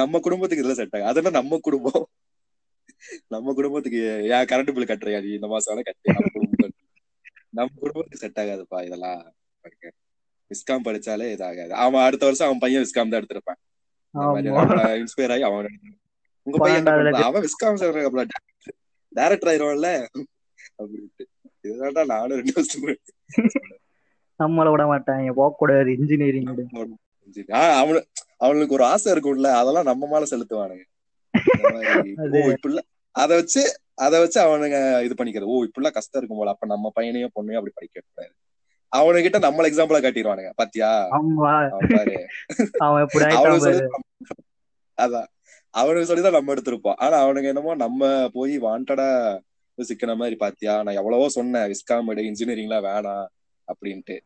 நம்ம 0.00 0.20
குடும்பத்துக்கு 0.26 0.62
இதெல்லாம் 0.62 0.80
செட் 0.82 0.96
ஆகும் 0.96 1.10
அதெல்லாம் 1.12 1.38
நம்ம 1.40 1.58
குடும்பம். 1.68 2.04
நம்ம 3.26 3.52
குடும்பத்துக்கு 3.52 4.22
ஏன் 4.22 4.40
கரண்ட் 4.44 4.46
பில் 4.46 4.84
கட்டுறியா 4.84 5.22
நீ? 5.22 5.32
இந்த 5.32 5.46
மாசம் 5.46 5.76
வேணா 5.76 5.82
கட்டு 5.82 6.12
நம்ம 6.12 6.28
குடும்பம். 6.32 6.70
நம்ம 7.48 7.72
குடும்பத்துக்கு 7.80 8.16
செட் 8.16 8.32
ஆகாதுப்பா 8.32 8.84
இதெல்லாம். 8.84 9.32
விஸ்காம் 10.30 10.70
படிச்சாலே 10.70 11.34
இதாகாது. 11.34 11.68
அவன் 11.68 12.02
அடுத்த 12.02 12.24
வருஷம் 12.24 12.46
அவன் 12.46 12.58
பையன் 12.58 12.82
விஸ்காம் 12.82 12.92
தான் 12.92 13.10
எடுத்திருப்பான். 13.10 14.78
இன்ஸ்பயர் 14.78 15.32
ஆகி 15.32 15.42
அவன். 15.42 15.80
உங்க 16.42 16.58
பையன்? 16.58 17.12
அவன் 17.12 17.42
விஸ்காம் 17.42 18.28
டேரக்டர் 19.16 19.46
ஆயிருவான்ல? 19.50 20.06
அப்படின்ட்டு. 20.78 21.24
இதுதான்டா 21.62 22.06
நானும் 22.06 22.28
ரெண்டு 22.28 22.52
வருஷம் 22.54 22.96
நம்மள 24.38 24.70
விட 24.70 24.84
மாட்டாங்க 24.84 25.32
போக 25.32 25.54
கூடாது 25.58 25.92
இன்ஜினியரிங் 25.92 26.98
அவனுக்கு 28.36 28.74
ஒரு 28.74 28.84
ஆசை 28.84 29.12
இருக்கும்ல. 29.12 29.46
அதெல்லாம் 29.46 29.82
நம்ம 29.82 30.06
மேல 30.06 30.24
செலுத்துவானுங்க. 30.30 30.82
மாதிரி, 31.62 32.14
அது- 33.18 33.28
வச்சு 33.28 33.80
அத 33.94 34.18
வச்சு 34.18 34.42
அவனுங்க 34.42 35.02
இது 35.02 35.24
பண்ணிக்கிறது. 35.24 35.42
ஓ 35.42 35.62
இப்படிலாம் 35.62 35.90
கஷ்டம் 35.90 36.22
இருக்கும் 36.22 36.38
போல. 36.38 36.50
அப்ப 36.50 36.66
நம்ம 36.66 36.90
பையனையும் 36.94 37.30
பொண்ணையும் 37.34 37.60
அப்படி 37.60 37.72
படிக்க 37.74 38.00
கூடாது 38.06 38.34
அவனுகிட்ட 38.96 39.32
நம்மள 39.32 39.66
எக்ஸாம்பிளா 39.66 40.02
காட்டிடுவானுங்க. 40.02 40.52
பாத்தியா? 40.54 41.08
அதான். 45.02 45.26
அவனுக்கு 45.70 46.06
சொல்லிதான் 46.06 46.32
நம்ம 46.32 46.54
எடுத்திருப்போம். 46.54 46.94
ஆனா 46.96 47.26
அவனுங்க 47.26 47.44
என்னமோ 47.44 47.74
நம்ம 47.74 48.28
போய் 48.32 48.58
வாண்டடா 48.58 49.40
சிக்கின 49.82 50.16
மாதிரி 50.16 50.36
பாத்தியா? 50.36 50.82
நான் 50.82 50.94
எவ்வளவோ 50.94 51.28
சொன்னேன். 51.28 51.72
விஸ்காம் 51.72 52.06
எடு 52.06 52.22
இன்ஜினியரிங்லாம் 52.22 52.84
வேணாம் 52.84 53.26
அப்படின்ட்டு. 53.66 54.20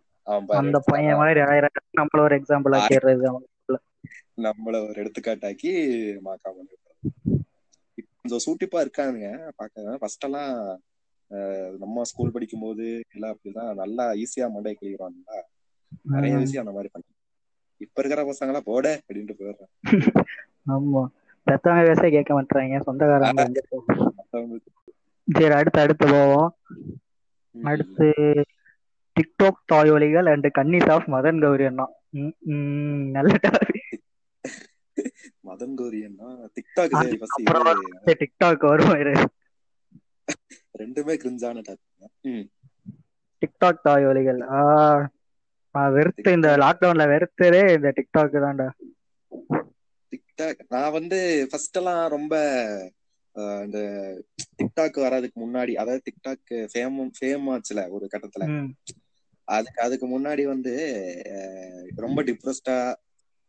அந்த 0.46 0.82
பையன் 0.84 1.14
மாதிரி 1.14 1.40
நம்மள 1.40 2.18
ஒரு 2.18 2.36
எக்ஸாம்பிள் 2.36 2.76
ஆக்கிடுறது 2.76 3.30
நம்மள 4.36 4.88
ஒரு 4.88 5.02
எடுத்துக்காட்டாக்கி 5.02 5.74
மாக்காம 6.24 6.52
கொஞ்சம் 8.24 8.42
சூட்டிப்பா 8.44 8.78
இருக்கானுங்க. 8.84 9.28
பாக்க 9.58 9.96
ஃபர்ஸ்ட் 10.02 10.26
எல்லாம் 10.26 10.52
நம்ம 11.82 12.04
ஸ்கூல் 12.10 12.32
படிக்கும் 12.34 12.62
போது 12.64 12.84
எல்லாம் 13.14 13.32
அப்படிதான். 13.34 13.72
நல்லா 13.82 14.04
ஈஸியா 14.22 14.46
மண்டை 14.54 14.72
கிளிக்கிறாங்களா 14.78 15.38
நிறைய 16.14 16.32
விஷயம் 16.42 16.62
அந்த 16.64 16.74
மாதிரி 16.76 16.90
பண்ணி. 16.94 17.08
இப்ப 17.80 17.96
இருக்கிற 18.00 18.22
பசங்க 18.28 18.52
எல்லாம் 18.52 18.68
போட 18.70 18.86
அப்படின்ட்டு 19.00 19.36
போயிடுறாங்க 19.38 20.24
ஆமா. 20.74 21.02
பெத்தவங்க 21.46 21.82
பேச 21.88 22.02
கேட்க 22.16 22.32
மாட்டாங்க 22.36 22.80
சொந்தக்காரங்க 22.86 23.44
சரி 25.28 25.54
அடுத்து 25.58 25.82
அடுத்து 25.84 26.06
போவோம். 26.14 26.50
அடுத்து 27.54 28.06
டிக்டாக் 29.16 29.60
தாய்வலிகள் 29.72 30.30
அண்ட் 30.32 30.48
கன்னிஸ் 30.58 30.90
ஆஃப் 30.94 31.08
மதன் 31.14 31.42
கௌரி 31.44 31.66
அண்ணா. 31.70 31.86
நல்ல 33.16 33.32
topic. 33.44 33.84
மதன் 35.54 35.74
கோரியன்னா 35.80 36.28
டிக்டாக் 36.56 36.94
டிக்டாக் 38.22 38.64
வரும். 38.70 38.94
ரெண்டுமே 40.80 41.14
கிரிஞ்சான 41.22 41.62
டாபிக் 41.66 42.46
டிக்டாக் 43.42 43.84
தாய்வலிகள் 43.86 44.40
ஆஹ் 44.58 45.02
நான் 45.74 45.92
வெறுத்து 45.92 46.32
இந்த 46.32 46.48
லாக்டவுன்ல 46.62 47.04
வெறுத்ததே 47.12 47.62
இந்த 47.76 47.88
டிக்டாக் 47.98 48.36
தான்டா. 48.44 48.68
டிக்டாக் 50.12 50.60
நான் 50.68 50.92
வந்து 50.92 51.18
ஃபர்ஸ்ட் 51.50 51.76
எல்லாம் 51.76 52.02
ரொம்ப 52.08 52.34
இந்த 53.64 53.78
டிக்டாக் 54.58 54.98
வர்றதுக்கு 55.04 55.38
முன்னாடி 55.40 55.72
அதாவது 55.74 56.02
டிக்டாக் 56.08 56.52
ஃபேம் 56.72 56.98
ஃபேம் 57.18 57.46
ஆச்சுல 57.54 57.82
ஒரு 57.96 58.06
கட்டத்துல. 58.12 58.44
அதுக்கு 59.48 59.80
அதுக்கு 59.82 60.06
முன்னாடி 60.08 60.42
வந்து 60.46 60.72
ரொம்ப 61.96 62.22
டிப்ரெஸ்டா 62.22 62.76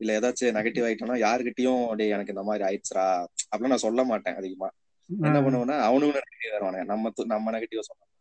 இல்ல 0.01 0.19
ஏதாச்சும் 0.19 0.55
நெகட்டிவ் 0.55 0.85
ஆயிட்டோம்னா 0.85 1.17
யாருகிட்டயும் 1.21 1.95
டேய் 1.95 2.09
எனக்கு 2.09 2.33
இந்த 2.33 2.43
மாதிரி 2.43 2.63
ஆயிடுச்சுடா. 2.63 3.05
அப்படின்னு 3.51 3.67
நான் 3.67 3.85
சொல்ல 3.85 4.03
மாட்டேன் 4.03 4.35
அதிகமா. 4.35 4.69
என்ன 5.09 5.39
பண்ணுவேன்னா 5.41 5.77
அவனுங்க 5.87 6.21
நெகட்டிவ் 6.21 6.55
வருவானுங்க 6.55 6.85
நம்ம 6.85 7.11
நம்ம 7.25 7.51
நெகட்டிவ் 7.51 7.87
சொன்னோம் 7.89 8.11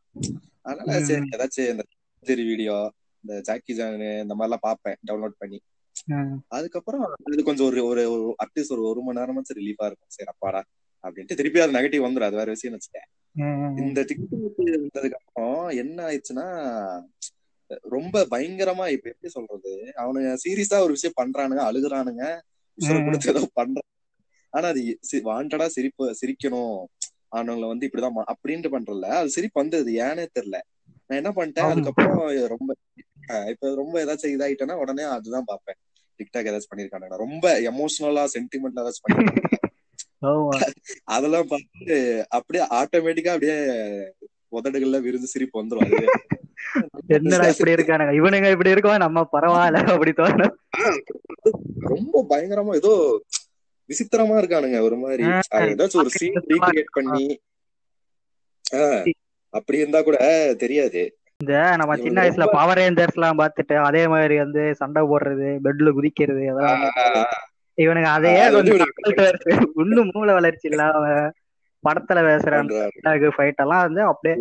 அதனால. 0.63 0.99
சரி 1.05 1.29
ஏதாச்சும் 1.37 1.71
இந்த 1.71 1.85
சரி 2.25 2.43
வீடியோ 2.43 2.77
இந்த 3.25 3.41
ஜாக்கி 3.41 3.75
ஜான் 3.75 3.95
இந்த 4.23 4.35
மாதிரிலாம் 4.35 4.61
பார்ப்பேன் 4.61 4.99
டவுன்லோட் 5.07 5.39
பண்ணி. 5.39 5.59
அதுக்கப்புறம் 6.49 7.03
அது 7.27 7.43
கொஞ்சம் 7.43 7.67
ஒரு 7.67 7.83
ஒரு 7.87 8.03
அட்லீஸ்ட் 8.45 8.73
ஒரு 8.73 8.83
ஒரு 8.83 9.03
மணி 9.03 9.21
நேரமாச்சும் 9.21 9.59
ரிலீஃபா 9.59 9.87
இருக்கும். 9.87 10.09
சரி 10.09 10.29
அப்பாடா 10.29 10.61
அப்படின்ட்டு 11.05 11.35
திருப்பி 11.35 11.61
அது 11.61 11.77
நெகட்டிவ் 11.79 12.07
வந்துடும் 12.07 12.23
அது 12.23 12.37
வேற 12.37 12.51
விஷயம் 12.51 12.81
ம். 13.35 13.77
இந்த 13.79 14.01
டிக்டாக் 14.01 14.43
வந்ததுக்கு 14.75 15.17
அப்புறம் 15.21 15.69
என்ன 15.77 15.97
ஆயிடுச்சுன்னா 16.07 16.45
ரொம்ப 17.95 18.23
பயங்கரமா 18.31 18.85
இப்ப 18.95 19.07
எப்படி 19.13 19.31
சொல்றது? 19.37 19.73
அவனுங்க 20.03 20.31
சீரியஸா 20.45 20.79
ஒரு 20.87 20.93
விஷயம் 20.97 21.19
பண்றானுங்க 21.21 21.63
அழுகுறானுங்க. 21.69 22.25
கொடுத்து 23.07 23.33
ஏதோ 23.33 23.43
பண்றான் 23.61 23.91
ஆனா 24.53 24.67
அது 24.73 24.83
வாண்டடா 25.29 25.67
சிரிப்பு 25.77 26.05
சிரிக்கணும். 26.21 26.79
அவனுங்களை 27.35 27.69
வந்து 27.73 27.87
இப்படிதான் 27.89 28.31
அப்படின்ட்டு 28.33 28.71
பண்றல 28.75 29.09
அது 29.21 29.35
சிரிப்பு 29.37 29.61
வந்தது 29.61 29.93
ஏனே 30.07 30.25
தெரியல. 30.37 30.59
நான் 31.07 31.19
என்ன 31.21 31.31
பண்ணிட்டேன். 31.37 31.71
அதுக்கப்புறம் 31.73 32.21
ரொம்ப 32.53 32.71
இப்ப 33.53 33.75
ரொம்ப 33.81 33.95
ஏதாச்சும் 34.05 34.35
இதாயிட்டேன்னா 34.35 34.77
உடனே 34.83 35.05
அதுதான் 35.17 35.47
பார்ப்பேன். 35.47 35.79
டிக்டாக் 36.21 36.49
ஏதாச்சும் 36.51 36.73
பண்ணிருக்கானுங்க. 36.73 37.17
ரொம்ப 37.25 37.45
எமோஷனலா 37.71 38.25
சென்டிமெண்ட்ல 38.37 38.85
ஏதாச்சும் 38.85 39.07
பண்ணிருக்காங்க 39.07 39.53
அதெல்லாம் 41.15 41.49
பார்த்து 41.49 41.97
அப்படியே 42.37 42.63
ஆட்டோமேட்டிக்கா 42.79 43.33
அப்படியே 43.35 43.57
உதடுகள்ல 44.59 45.01
விருந்து 45.01 45.27
சிரிப்பு 45.27 45.57
வந்துரும் 45.63 45.85
அதுவே. 45.87 46.07
என்னடா 47.07 47.47
இப்படி 47.49 47.73
இருக்கானுங்க? 47.73 48.13
இவனுங்க 48.21 48.51
இப்படி 48.51 48.71
இருக்கோம் 48.71 48.97
நம்ம 48.97 49.25
பரவாயில்ல 49.33 49.81
அப்படி 49.95 50.13
தோணும். 50.13 50.55
ரொம்ப 51.87 52.25
பயங்கரமா 52.31 52.75
ஏதோ 52.75 52.93
விசித்திரமா 53.91 54.37
இருக்கானுங்க 54.41 54.79
ஒரு 54.81 54.97
மாதிரி. 54.97 55.25
ஏதாச்சும் 55.65 56.03
ஒரு 56.03 56.13
சீன் 56.15 56.41
ரீக்ரியேட் 56.53 56.93
பண்ணி 56.93 57.27
அப்படி 59.55 59.79
இருந்தா 59.79 60.03
கூட 60.03 60.17
தெரியாது. 60.59 61.03
இந்த 61.41 61.55
நம்ம 61.77 61.97
சின்ன 61.97 62.23
வயசுல 62.23 62.45
பவர் 62.53 62.79
ரேஞ்சர்ஸ் 62.79 63.17
எல்லாம் 63.17 63.39
பார்த்துட்டு 63.39 63.75
அதே 63.81 64.03
மாதிரி 64.09 64.37
வந்து 64.39 64.63
சண்டை 64.75 65.03
போடுறது 65.03 65.49
பெட்ல 65.65 65.91
குதிக்கிறது 65.91 66.43
அதெல்லாம் 66.51 66.83
ஆஹ் 67.03 67.35
இவனுங்க 67.79 68.11
அதையே 68.17 68.43
கொஞ்சம் 68.51 68.77
இவனுக்கு. 68.77 69.55
இன்னும் 69.77 70.11
மூளை 70.15 70.35
வளர்ச்சி 70.35 70.69
இல்லாம. 70.69 71.07
படத்துல 71.87 72.21
பேசுற 72.29 72.53
பண்றாங்க. 72.61 73.33
ஃபைட் 73.37 73.63
எல்லாம் 73.65 73.85
வந்து 73.87 74.03
அப்படியே 74.11 74.37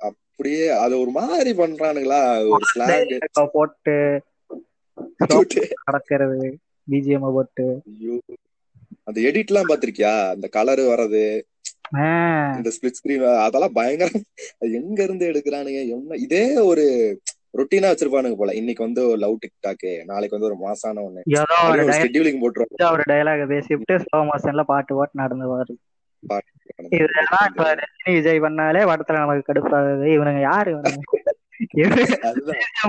அப்படியே 0.00 0.62
அது 0.84 0.94
ஒரு 1.02 1.12
மாதிரி 1.18 1.50
பண்றானுங்களா? 1.60 2.20
ஒரு 2.54 2.64
ஸ்லாங் 2.70 3.50
போட்டு 3.56 3.96
நடக்கிறது 5.86 6.38
பிஜிஎம் 6.88 7.34
போட்டு. 7.36 7.66
அந்த 9.08 9.18
எடிட் 9.28 9.50
எல்லாம் 9.52 9.70
பாத்திருக்கியா 9.70 10.12
அந்த 10.34 10.46
கலர் 10.56 10.82
வர்றது 10.92 11.24
இந்த 12.58 12.70
ஸ்பிளிட் 12.74 12.98
ஸ்கிரீன் 12.98 13.24
அதெல்லாம் 13.46 13.76
பயங்கரம் 13.78 14.22
எங்க 14.78 14.98
இருந்து 15.06 15.24
எடுக்கிறானுங்க? 15.30 15.80
என்ன? 15.94 16.16
இதே 16.26 16.44
ஒரு 16.70 16.84
ரொட்டீனா 17.54 17.88
வச்சிருப்பானுங்க 17.90 18.38
போல. 18.38 18.54
இன்னைக்கு 18.60 18.82
வந்து 18.86 19.02
லவ் 19.24 19.40
டிக்டாக் 19.42 19.84
நாளைக்கு 20.10 20.36
வந்து 20.36 20.48
ஒரு 20.50 20.58
மாசான 20.62 21.02
ஒண்ணு. 21.06 21.22
ஒரு 21.70 21.82
ஸ்கெடியூலிங் 21.98 22.40
போட்டுருவாங்க 22.42 22.92
ஒரு 22.94 23.04
டைலாக் 23.12 23.52
பேசிவிட்டு 23.52 23.96
ஸ்லோ 24.04 24.20
மோஷன்ல 24.30 24.64
பாட்டு 24.72 24.96
பாட்டு 25.00 25.20
நடந்து 25.22 25.48
வருது 25.52 25.76
இதெல்லாம் 26.96 27.46
இப்ப 27.50 27.64
ரஜினி 27.80 28.12
விஜய் 28.16 28.44
பண்ணாலே 28.44 28.82
படத்துல 28.90 29.22
நமக்கு 29.22 29.44
கடுப்பாகுது. 29.44 30.06
இவனுங்க 30.16 30.40
யாரு 30.46 30.72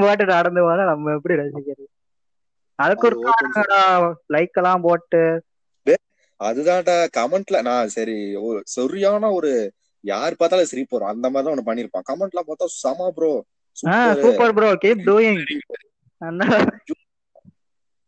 பாட்டு 0.04 0.26
நடந்து 0.34 0.62
போனா 0.66 0.86
நம்ம 0.92 1.14
எப்படி 1.18 1.36
ரசிக்கிறது? 1.42 1.86
அதுக்கு 2.80 3.06
ஒரு 3.08 3.18
லைக் 4.36 4.60
எல்லாம் 4.62 4.86
போட்டு. 4.88 5.22
அதுதான்டா 6.40 6.96
கமெண்ட்ல 7.18 7.58
நான் 7.68 7.92
சரி 7.94 8.16
ஒரு 8.46 8.60
சரியான 8.74 9.32
ஒரு 9.32 9.52
யார் 10.04 10.40
பார்த்தாலும் 10.40 10.72
சிரிப்பு 10.72 10.96
வரும். 10.96 11.12
அந்த 11.14 11.28
மாதிரி 11.30 11.46
தான் 11.46 11.56
ஒண்ணு 11.56 11.70
பண்ணிருப்பான். 11.70 12.08
கமெண்ட்ல 12.10 12.42
பார்த்தா 12.44 12.68
சமா 12.78 13.08
bro 13.18 13.32
super 14.22 14.54
bro 14.58 14.70
keep 14.84 15.06
doing 15.08 15.42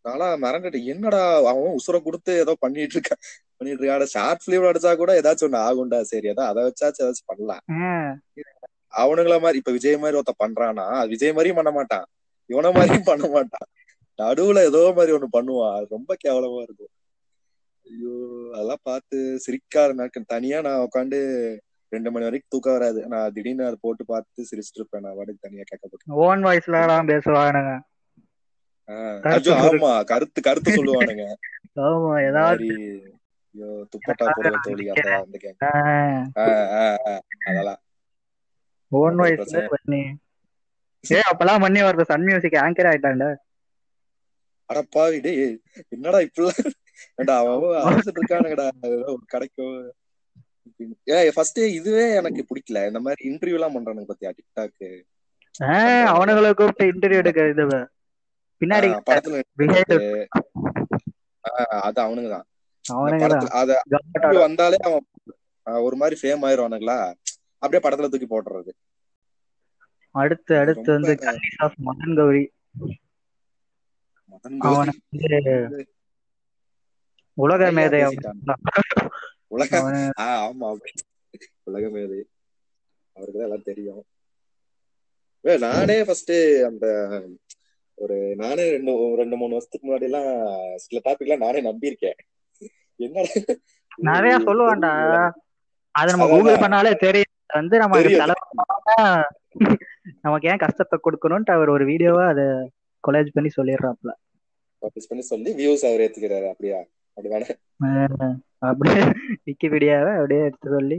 நாளா 0.05 0.27
மிரண்டுட்டு 0.41 0.79
என்னடா 0.91 1.21
அவன் 1.49 1.77
உசுர 1.79 1.97
கொடுத்து 2.01 2.31
ஏதோ 2.43 2.53
பண்ணிட்டு 2.61 2.95
இருக்க 2.97 3.13
பண்ணிட்டு 3.61 3.81
இருக்காடா 3.81 4.07
ஷார்ட் 4.15 4.43
பிலிம் 4.43 4.67
அடிச்சா 4.69 4.91
கூட 4.95 5.11
ஏதாச்சும் 5.19 5.47
ஒண்ணு 5.47 5.59
ஆகும்டா. 5.67 5.99
சரி 6.11 6.27
ஏதோ 6.33 6.43
அதை 6.49 6.61
வச்சாச்சும் 6.67 7.03
ஏதாச்சும் 7.05 7.29
பண்ணலாம். 7.31 7.63
அவனுங்கள 8.93 9.35
மாதிரி 9.43 9.59
இப்ப 9.61 9.71
விஜய் 9.71 10.01
மாதிரி 10.03 10.17
ஒருத்த 10.19 10.33
பண்றானா 10.43 10.85
விஜய் 11.13 11.35
மாதிரியும் 11.35 11.59
பண்ண 11.59 11.71
மாட்டான். 11.77 12.05
இவன 12.49 12.69
மாதிரியும் 12.75 13.09
பண்ண 13.09 13.25
மாட்டான். 13.35 13.67
நடுவுல 14.19 14.59
ஏதோ 14.69 14.81
மாதிரி 14.97 15.15
ஒண்ணு 15.17 15.29
பண்ணுவான். 15.33 15.81
ரொம்ப 15.95 16.11
கேவலமா 16.23 16.61
இருக்கும். 16.67 16.93
ஐயோ 17.85 18.13
அதெல்லாம் 18.53 18.83
பார்த்து 18.83 19.17
சிரிக்காத 19.45 19.91
நாட்கள் 19.93 20.31
தனியா 20.33 20.57
நான் 20.61 20.85
உட்காந்து 20.87 21.19
ரெண்டு 21.91 22.09
மணி 22.13 22.27
வரைக்கும் 22.27 22.53
தூக்கம் 22.53 22.75
வராது. 22.77 23.01
நான் 23.07 23.33
திடீர்னு 23.35 23.67
அதை 23.67 23.77
போட்டு 23.81 24.03
பார்த்து 24.05 24.47
சிரிச்சிட்டு 24.49 24.81
இருப்பேன். 24.81 25.05
நான் 25.05 25.17
வாடகை 25.19 25.39
தனியா 25.39 25.65
கேட்கப்பட்டு 25.65 26.17
ஓன் 26.25 26.41
வாய்ஸ்ல 26.45 26.81
எல்லாம் 26.83 27.11
பேசுவானுங்க. 27.11 27.73
ஆமா. 29.59 29.91
கருத்து 30.11 30.39
கருத்து 30.41 30.77
சொல்லுவானுங்க. 30.77 31.25
ஆமா 31.87 32.11
ஏதாவது 32.27 32.67
ஐயோ 33.57 33.69
துப்பட்டா 33.91 34.25
போடுற 34.35 34.57
தோழி 34.65 34.83
அந்த 34.93 35.37
கேங்க 35.43 35.65
அதெல்லாம். 37.49 37.79
ஓன் 38.91 39.17
வாய்ஸ்ல. 39.21 39.61
பண்ணி. 39.73 40.01
ஏ 41.03 41.19
அப்பெல்லாம் 41.31 41.63
பண்ணி 41.65 41.79
வருது 41.85 42.03
சன் 42.11 42.25
மியூசிக் 42.27 42.57
ஆங்கர் 42.63 42.89
ஆயிட்டான்டா. 42.91 43.29
அடப்பாவி 44.69 45.17
டேய் 45.25 45.41
என்னடா 45.95 46.19
இப்படிலாம்? 46.25 46.61
ஏன்டா 47.19 47.33
அவன் 47.41 47.55
அழைச்சிட்டு 47.81 48.19
இருக்கானுங்கடா 48.21 48.67
கிடைக்கும் 49.33 49.75
ஏ 51.11 51.31
ஃபர்ஸ்ட் 51.35 51.59
இதுவே 51.77 52.05
எனக்கு 52.19 52.41
பிடிக்கல. 52.49 52.79
இந்த 52.89 52.99
மாதிரி 53.05 53.21
இன்டர்வியூ 53.29 53.57
எல்லாம் 53.59 53.75
பண்றானுங்க 53.75 54.09
பாத்தியா 54.11 54.31
டிக்டாக் 54.37 54.87
அவனுங்களை 56.13 56.49
கூப்பிட்டு 56.53 56.91
இன்டர்வியூ 56.91 57.21
எடுக்க 57.23 57.47
இது 57.53 57.65
பின்னாடி 58.61 58.87
படத்துல 59.07 59.41
அது 61.87 61.99
அவனுங்க 62.05 62.29
தான். 62.29 62.45
அத 63.59 63.71
வந்தாலே 64.39 64.77
அவன் 64.87 65.05
ஒரு 65.87 65.95
மாதிரி 65.95 66.15
ஃபேம் 66.21 66.45
ஆயிருவானுங்களா? 66.47 66.97
அப்படியே 67.63 67.81
படத்துல 67.85 68.09
தூக்கி 68.11 68.27
போட்டுறது. 68.29 68.71
அடுத்து 70.15 70.53
அடுத்து 70.57 70.89
வந்து 70.93 71.13
மதன் 71.87 72.15
கௌரி 72.17 72.43
உலக 77.37 77.63
மேதை. 77.77 77.99
உலக 79.55 79.71
ஆமா 80.25 80.69
உலகமே 81.69 82.01
அது 82.07 82.19
அவருக்கு 83.15 83.43
எல்லாம் 83.45 83.67
தெரியும். 83.71 84.03
நானே 85.65 85.97
ஃபர்ஸ்ட் 86.03 86.33
அந்த 86.69 86.85
ஒரு 87.97 88.15
நானே 88.35 88.63
ரெண்டு 88.71 88.93
ரெண்டு 89.15 89.35
மூணு 89.39 89.55
வருஷத்துக்கு 89.55 89.87
முன்னாடி 89.87 90.07
எல்லாம் 90.09 90.29
சில 90.85 90.99
டாபிக் 91.05 91.25
எல்லாம் 91.27 91.45
நானே 91.45 91.61
நம்பியிருக்கேன். 91.69 92.19
என்னடா? 92.99 93.53
நிறைய 94.09 94.35
சொல்லுவான்டா. 94.47 94.91
அது 95.95 96.11
நம்ம. 96.13 96.27
கூகுள் 96.33 96.61
பண்ணாலே 96.63 96.91
தெரியும் 97.05 97.33
வந்து 97.59 97.75
நமக்கு 97.83 98.09
பண்ணாம 98.21 98.95
நமக்கு 100.25 100.49
ஏன் 100.51 100.63
கஷ்டத்தை 100.63 100.97
கொடுக்கணும்ட்டு 100.99 101.55
அவர் 101.57 101.69
ஒரு 101.75 101.83
வீடியோவா 101.85 102.25
அதை 102.33 102.45
கொலேஜ் 103.03 103.35
பண்ணி 103.35 103.49
சொல்லிடுறாப்ல 103.57 104.11
பண்ணி 105.09 105.23
சொல்லி 105.31 105.49
வியூஸ் 105.59 105.85
அவர் 105.89 106.03
ஏத்துக்கிறாரு. 106.05 106.47
அப்படியா? 106.53 106.79
அப்படியே 108.69 109.01
விக்கிபீடியாவை 109.47 110.11
அப்படியே 110.17 110.41
எடுத்து 110.47 110.69
சொல்லி 110.75 110.97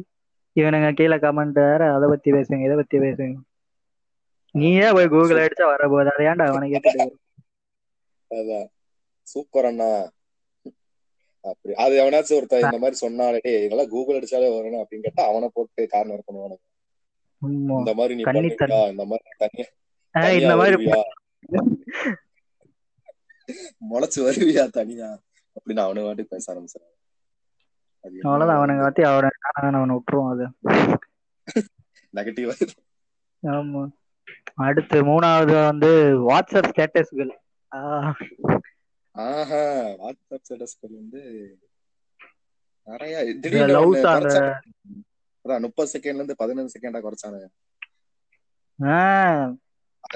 இவனுங்க 0.57 0.88
கீழே 0.99 1.17
கமெண்ட் 1.25 1.59
வேற 1.67 1.83
அதை 1.97 2.07
பத்தி 2.12 2.28
பேசுங்க 2.37 2.64
இதை 2.67 2.76
பத்தி 2.81 2.97
பேசுங்க. 3.05 3.37
நீயே 4.55 4.88
போய் 4.97 5.12
கூகுள் 5.14 5.43
அடிச்சா 5.45 5.67
வர 5.73 5.83
போகுது 5.93 6.12
அதை 6.14 6.26
ஏன்டா 6.31 6.47
அவனை 6.50 6.69
அதான். 8.31 8.67
சூப்பர் 9.26 9.69
அண்ணா. 9.71 9.88
அப்படி. 11.49 11.75
அது 11.76 11.95
எவனாச்சும் 12.00 12.37
ஒருத்தன் 12.37 12.62
இந்த 12.62 12.78
மாதிரி 12.78 12.97
சொன்னாலே 12.97 13.38
"டேய், 13.43 13.64
இதெல்லாம் 13.64 13.88
கூகுள் 13.88 14.19
அடிச்சாலே 14.19 14.49
வரணும் 14.52 14.83
அப்படின்னு 14.83 15.02
கேட்டா 15.02 15.25
அவனை 15.25 15.49
போட்டு 15.52 15.87
கார்னர் 15.87 16.26
பண்ணுவானுங்க. 16.26 16.64
இந்த 17.76 17.95
மாதிரி 17.95 18.14
நீ. 18.14 18.23
பண்ணுவியா 18.28 18.55
இந்த 18.90 19.05
மாதிரி 19.05 19.25
தனியா 19.35 19.67
வருவியா? 20.61 21.00
முளைச்சு 23.85 24.21
வருவியா 24.25 24.71
தனியா? 24.71 25.09
அப்படின்னு 25.57 25.83
அவனு 25.85 26.02
வாட்டி 26.02 26.23
பேச 26.25 26.45
ஆரம்பிச்சான் 26.52 26.87
அவ்வளவுதான் 28.25 28.59
அவனுங்க 28.59 28.81
வாட்டி 28.81 29.02
அவனை 29.02 29.31
அவனை 29.75 29.95
விட்டுருவோம் 29.95 30.33
அது. 30.33 30.47
நெகட்டிவ் 32.14 32.50
ஆமா. 33.43 33.83
அடுத்து 34.59 34.97
மூணாவது 35.05 35.64
வந்து 35.64 35.90
வாட்ஸ்அப் 36.28 36.71
ஸ்டேட்டஸ்கள் 36.71 37.33
ஆஹா 39.19 39.63
வாட்ஸ்அப் 40.00 40.43
ஸ்டேட்டஸ்கள் 40.43 40.99
வந்து 41.00 41.23
நிறைய 42.89 43.15
திடீர்னு. 43.43 43.78
அதான் 45.45 45.65
முப்பது 45.67 45.91
செகண்ட்ல 45.93 46.21
இருந்து 46.21 46.41
பதினஞ்சு 46.43 46.75
செகண்டா 46.75 47.00
குறைச்சானுங்க. 47.04 47.49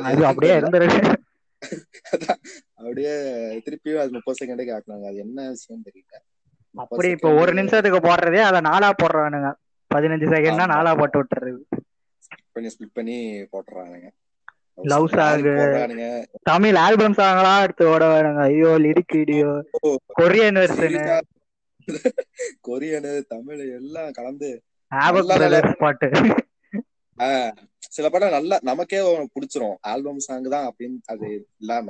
அது 0.07 0.23
அப்படியே 0.31 0.55
இருந்துருக்கு 0.61 1.01
அதான், 2.15 2.41
அப்படியே 2.79 3.13
திருப்பியும் 3.67 4.03
அது 4.03 4.17
முப்பது 4.17 4.39
செகண்டுக்கு 4.41 4.75
ஆக்குனாங்க 4.77 5.07
அது 5.11 5.19
என்ன 5.27 5.49
விஷயம் 5.49 5.85
தெரியல. 5.87 6.15
அப்படி 6.75 7.09
இப்ப 7.17 7.31
ஒரு 7.41 7.53
நிமிஷத்துக்கு 7.59 8.01
போடுறதே 8.09 8.41
அதை 8.49 8.61
நாலா 8.71 8.91
போடுறானுங்க. 9.03 9.51
பதினஞ்சு 9.91 10.27
செகண்ட்னா. 10.35 10.67
நாலா 10.75 10.93
போட்டு 11.01 11.19
விட்டுறது. 11.21 11.53
பண்ணி 12.55 12.69
ஸ்பிளிட் 12.75 12.97
பண்ணி 12.99 13.17
போட்டுறானுங்க. 13.53 14.09
யாருக்கு 14.79 15.53
போடுறானுங்க 15.59 16.07
தமிழ் 16.51 16.77
ஆல்பம் 16.85 17.17
சாங்கெல்லாம் 17.19 17.65
எடுத்து 17.65 17.85
ஓட 17.93 18.05
வேணுங்க. 18.13 18.43
ஐயோ 18.49 18.71
lyric 18.85 19.15
video 19.19 19.51
Korean 20.21 20.61
version 20.63 21.03
Korean 22.69 23.13
Tamil 23.35 23.63
எல்லாம் 23.79 24.13
கலந்து 24.19 24.51
பாட்டு. 25.83 26.09
சில 27.95 28.07
படம் 28.13 28.35
நல்லா 28.37 28.57
நமக்கே 28.69 29.01
பிடிச்சிரும். 29.35 29.77
ஆல்பம் 29.91 30.25
சாங் 30.27 30.47
தான் 30.55 30.67
அப்படின்னு 30.69 30.99
அது 31.13 31.27
இல்லாம 31.63 31.89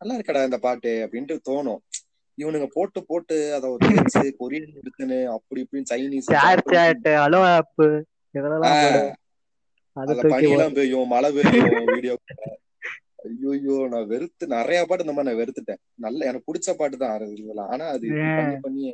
நல்லா 0.00 0.14
இருக்கடா 0.16 0.46
இந்த 0.48 0.58
பாட்டு 0.66 0.92
அப்படின்ட்டு 1.04 1.36
தோணும். 1.48 1.80
இவனுங்க 2.38 2.66
போட்டு 2.74 3.00
போட்டு 3.10 3.36
அதை 3.56 3.66
ஒரு 3.74 3.86
கொரியன் 4.40 4.74
எடுத்துன்னு 4.80 5.18
அப்படி 5.36 5.62
இப்படின்னு 5.64 5.90
சைனீஸ் 5.92 6.28
அலோ 7.24 7.40
ஆப் 7.54 7.82
இதெல்லாம் 8.34 8.76
பெய்யும் 10.76 11.12
மழை 11.12 11.28
பெய்யும் 11.36 11.90
வீடியோ 11.94 12.14
ஐயோ 13.50 13.76
நான் 13.92 14.08
வெறுத்து 14.12 14.44
நிறைய 14.56 14.80
பாட்டு 14.84 15.04
இந்த 15.04 15.14
மாதிரி 15.14 15.28
நான் 15.28 15.40
வெறுத்துட்டேன். 15.42 15.80
நல்ல 16.04 16.26
எனக்கு 16.30 16.48
பிடிச்ச 16.48 16.74
பாட்டு 16.80 16.96
தான். 16.96 17.14
ஆனா 17.74 17.84
அது? 17.94 18.08
பண்ணி 18.38 18.56
பண்ணி 18.66 18.84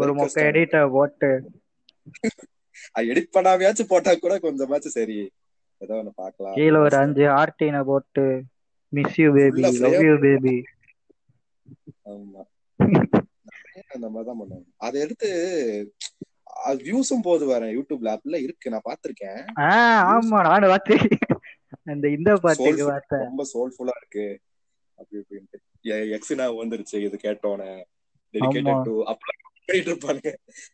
ஒரு 0.00 0.12
மொக்க 0.14 0.44
எடிட்ட 0.48 0.80
போட்டு. 0.90 1.30
எடிட் 3.10 3.34
பண்ணாமையாச்சும் 3.36 3.90
போட்டா 3.92 4.12
கூட 4.14 4.34
கொஞ்சமாச்சும் 4.38 4.96
சரி. 4.98 5.18
ஏதோ 5.80 5.94
ஒண்ணு 6.00 6.12
பாக்கலாம். 6.14 6.54
கீழே 6.54 6.78
ஒரு 6.86 6.96
அஞ்சு 6.96 7.24
ஆர்டின 7.40 7.84
போட்டு 7.84 8.24
miss 8.92 9.18
you 9.20 9.28
baby 9.32 9.62
love. 9.84 9.98
You 10.08 10.14
baby 10.26 10.56
ஆமா. 12.10 12.42
அந்த 13.94 14.06
மாதிரிதான் 14.08 14.40
பண்ணுவாங்க. 14.40 14.66
அதை 14.76 14.96
எடுத்து 15.00 15.28
அது 16.60 16.78
வியூஸும் 16.86 17.24
போது 17.24 17.44
வரேன் 17.50 17.72
யூடியூப்ல 17.76 18.12
அப்படிலாம் 18.14 18.44
இருக்கு 18.46 18.72
நான் 18.74 18.88
பாத்திருக்கேன் 18.88 19.40
ஆமா 20.10 20.38
நானும் 20.46 20.72
பார்த்தேன் 20.72 21.04
அந்த 21.86 22.06
இந்த 22.10 22.30
பாட்டுக்கு. 22.44 22.84
பார்த்தேன் 22.90 23.24
ரொம்ப 23.24 23.44
சோல்ஃபுல்லா 23.52 23.94
இருக்கு. 24.00 24.26
அப்படி 24.98 25.18
இப்படின்ட்டு. 25.20 25.58
எக்ஸினா 26.16 26.46
வந்துருச்சு 26.56 26.96
இது 27.06 27.16
கேட்டோன்னே 27.24 27.70
டெடிகேட்டட். 28.34 28.84
டு 28.84 28.94
பண்ணிட்டு 30.02 30.32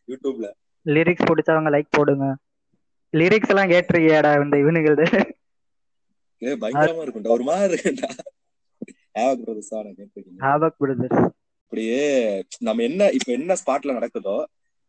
யூடியூப்ல 0.09 0.47
லிரிக்ஸ் 0.85 1.29
பிடிச்சவங்க 1.29 1.69
லைக் 1.73 1.89
போடுங்க. 1.91 2.25
லிரிக்ஸ் 3.13 3.51
எல்லாம் 3.53 3.71
கேட்டிருக்கியாடா 3.71 4.31
இந்த 4.37 4.57
இவனுங்களது? 4.57 5.05
ஏ 6.41 6.51
பயங்கரமா 6.61 7.03
இருக்கும்டா 7.03 7.35
ஒரு 7.35 7.45
மாதிரி 7.49 7.73
இருக்கும்டா. 7.75 8.09
ஆவக் 9.15 9.43
பிரதர்ஸா 9.43 9.77
நான் 9.85 9.97
கேட்டிருக்கீங்க? 9.99 10.39
ஆபக் 10.51 10.77
பிரதர்ஸ் 10.77 11.21
அப்படியே 11.63 12.01
நம்ம 12.67 12.83
என்ன 12.83 13.09
இப்ப 13.17 13.29
என்ன 13.31 13.55
ஸ்பாட்ல 13.61 13.95
நடக்குதோ 13.97 14.35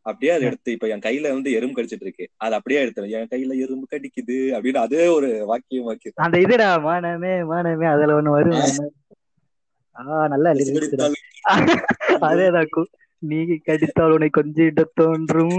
அப்படியே 0.09 0.33
அதை 0.33 0.45
எடுத்து 0.47 0.73
இப்ப 0.73 0.89
என் 0.89 1.03
கையில 1.03 1.31
வந்து 1.31 1.51
எறும்பு 1.53 1.77
கடிச்சிட்டு 1.77 2.01
இருக்கு. 2.01 2.25
அது 2.37 2.55
அப்படியே 2.55 2.81
எடுத்து 2.81 3.11
என் 3.13 3.31
கையில 3.31 3.57
எறும்பு 3.59 3.87
கடிக்குது 3.91 4.37
அப்படின்னு 4.55 4.81
அதே 4.81 5.07
ஒரு 5.09 5.29
வாக்கியம் 5.47 5.85
வாக்கியம். 5.85 6.17
அந்த 6.19 6.39
இதுடா 6.39 6.69
மானமே 6.85 7.33
மானமே 7.51 7.87
அதுல 7.89 8.17
ஒண்ணு 8.19 8.31
வரும் 8.31 8.61
ஆ. 9.97 10.27
நல்லா 10.27 10.51
அதேதான் 12.27 12.71
நீ 13.23 13.39
கடித்தால் 13.61 14.13
உன்னை 14.13 14.29
கொஞ்சிட 14.33 14.83
தோன்றும். 14.95 15.59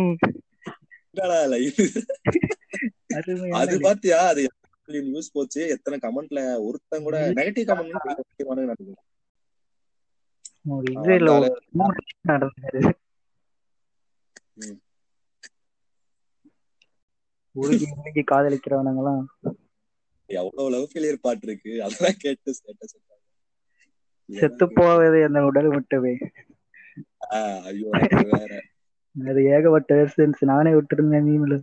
என்னடா 1.09 1.39
life? 1.45 1.79
அருமையான 3.15 3.59
அது. 3.61 3.75
பாத்தியா 3.81 4.19
அது 4.27 4.43
நியூஸ் 5.05 5.31
போச்சு 5.31 5.61
எத்தனை 5.69 5.97
கமெண்ட்ல 5.99 6.39
ஒருத்தன் 6.61 7.03
கூட 7.03 7.17
நெகட்டிவ் 7.35 7.67
கமெண்ட் 7.69 8.95
ஒரு 10.71 10.87
இது 10.93 11.13
இல்ல 11.15 11.29
ஒரு 11.35 11.49
மூணு 11.71 11.93
நிமிஷம் 11.97 12.31
நடந்தது 12.31 12.79
ம். 12.81 12.95
உருகி 17.55 17.85
உருகி 17.97 18.23
காதலிக்கிறவனுங்க 18.31 19.01
எல்லாம் 19.03 19.23
எவ்வளவு 20.29 20.71
லவ் 20.73 20.89
ஃபெயிலியர் 20.89 21.23
பாட்டு 21.25 21.45
இருக்கு? 21.47 21.71
அதெல்லாம் 21.85 22.19
கேட்டு 22.23 22.49
ஸ்டேட்டஸ் 22.57 22.95
செத்து 24.29 24.65
போவது 24.79 25.19
அந்த 25.27 25.39
உடல் 25.49 25.69
மட்டுமே 25.75 26.13
ஐயோ 27.69 27.89
வேற. 28.33 28.51
அது 29.15 29.39
ஏகப்பட்ட 29.53 29.95
வெர்ஷன்ஸ் 29.99 30.41
நானே 30.51 30.71
விட்டுருந்தேன் 30.75 31.27
மீம்ல 31.29 31.55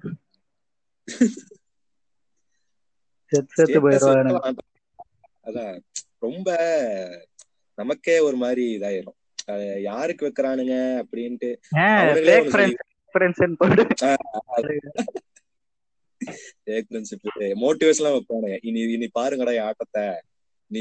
செத்து 3.32 3.56
செத்து 3.58 3.78
வைக்கலாம். 3.84 4.58
அதான் 5.46 5.76
ரொம்ப 6.26 6.48
நமக்கே 7.78 8.16
ஒரு 8.26 8.36
மாதிரி 8.36 8.64
இதாயிரும். 8.76 9.18
யாருக்கு 9.88 10.26
வைக்கிறானுங்க 10.26 10.74
அப்படின்ட்டு 11.02 11.50
மோட்டிவேஷன்லாம் 17.64 18.16
வைப்பானுங்க. 18.16 18.56
இனி 18.68 18.80
இனி 18.94 19.08
பாருங்கடா 19.18 19.54
ஆட்டத்தை. 19.66 20.04
நீ 20.70 20.80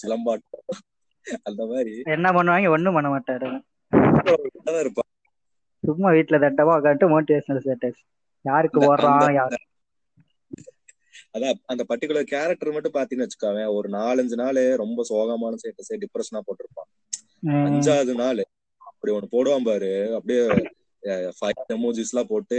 சிலம்பாட்டம் 0.00 0.80
அந்த 1.42 1.62
மாதிரி. 1.66 1.94
என்ன 2.16 2.30
பண்ணுவாங்க? 2.36 2.68
ஒண்ணும் 2.74 2.96
பண்ண 2.96 3.08
மாட்டாரு 3.12 3.48
இருப்பான். 4.84 5.10
சும்மா 5.84 6.08
வீட்டுல 6.16 6.36
தட்டமா 6.44 6.74
உட்காந்து 6.80 7.06
மோட்டிவேஷனல் 7.14 7.62
ஸ்டேட்டஸ் 7.64 8.00
யாருக்கு 8.44 8.80
யார் 9.40 9.56
அதான் 11.36 11.56
அந்த 11.72 11.82
பர்டிகுலர் 11.88 12.30
கேரக்டர் 12.32 12.74
மட்டும் 12.74 12.96
பாத்தீங்கன்னு 12.96 13.26
வச்சுக்கோங்க 13.26 13.62
ஒரு 13.78 13.88
நாலஞ்சு 13.88 14.36
நாள் 14.42 14.60
ரொம்ப 14.82 15.02
சோகமான 15.10 15.56
ஸ்டேட்டஸ் 15.62 15.92
டிப்ரெஷனா 16.02 16.40
போட்டிருப்பான். 16.46 16.88
அஞ்சாவது 17.42 18.14
நாள். 18.14 18.42
அப்படி 18.90 19.14
ஒண்ணு 19.16 19.34
போடுவான் 19.34 19.66
பாரு. 19.68 19.90
அப்படியே 20.18 20.42
ஃபைவ் 21.38 21.74
எமோஜிஸ் 21.76 22.12
எல்லாம் 22.12 22.30
போட்டு 22.30 22.58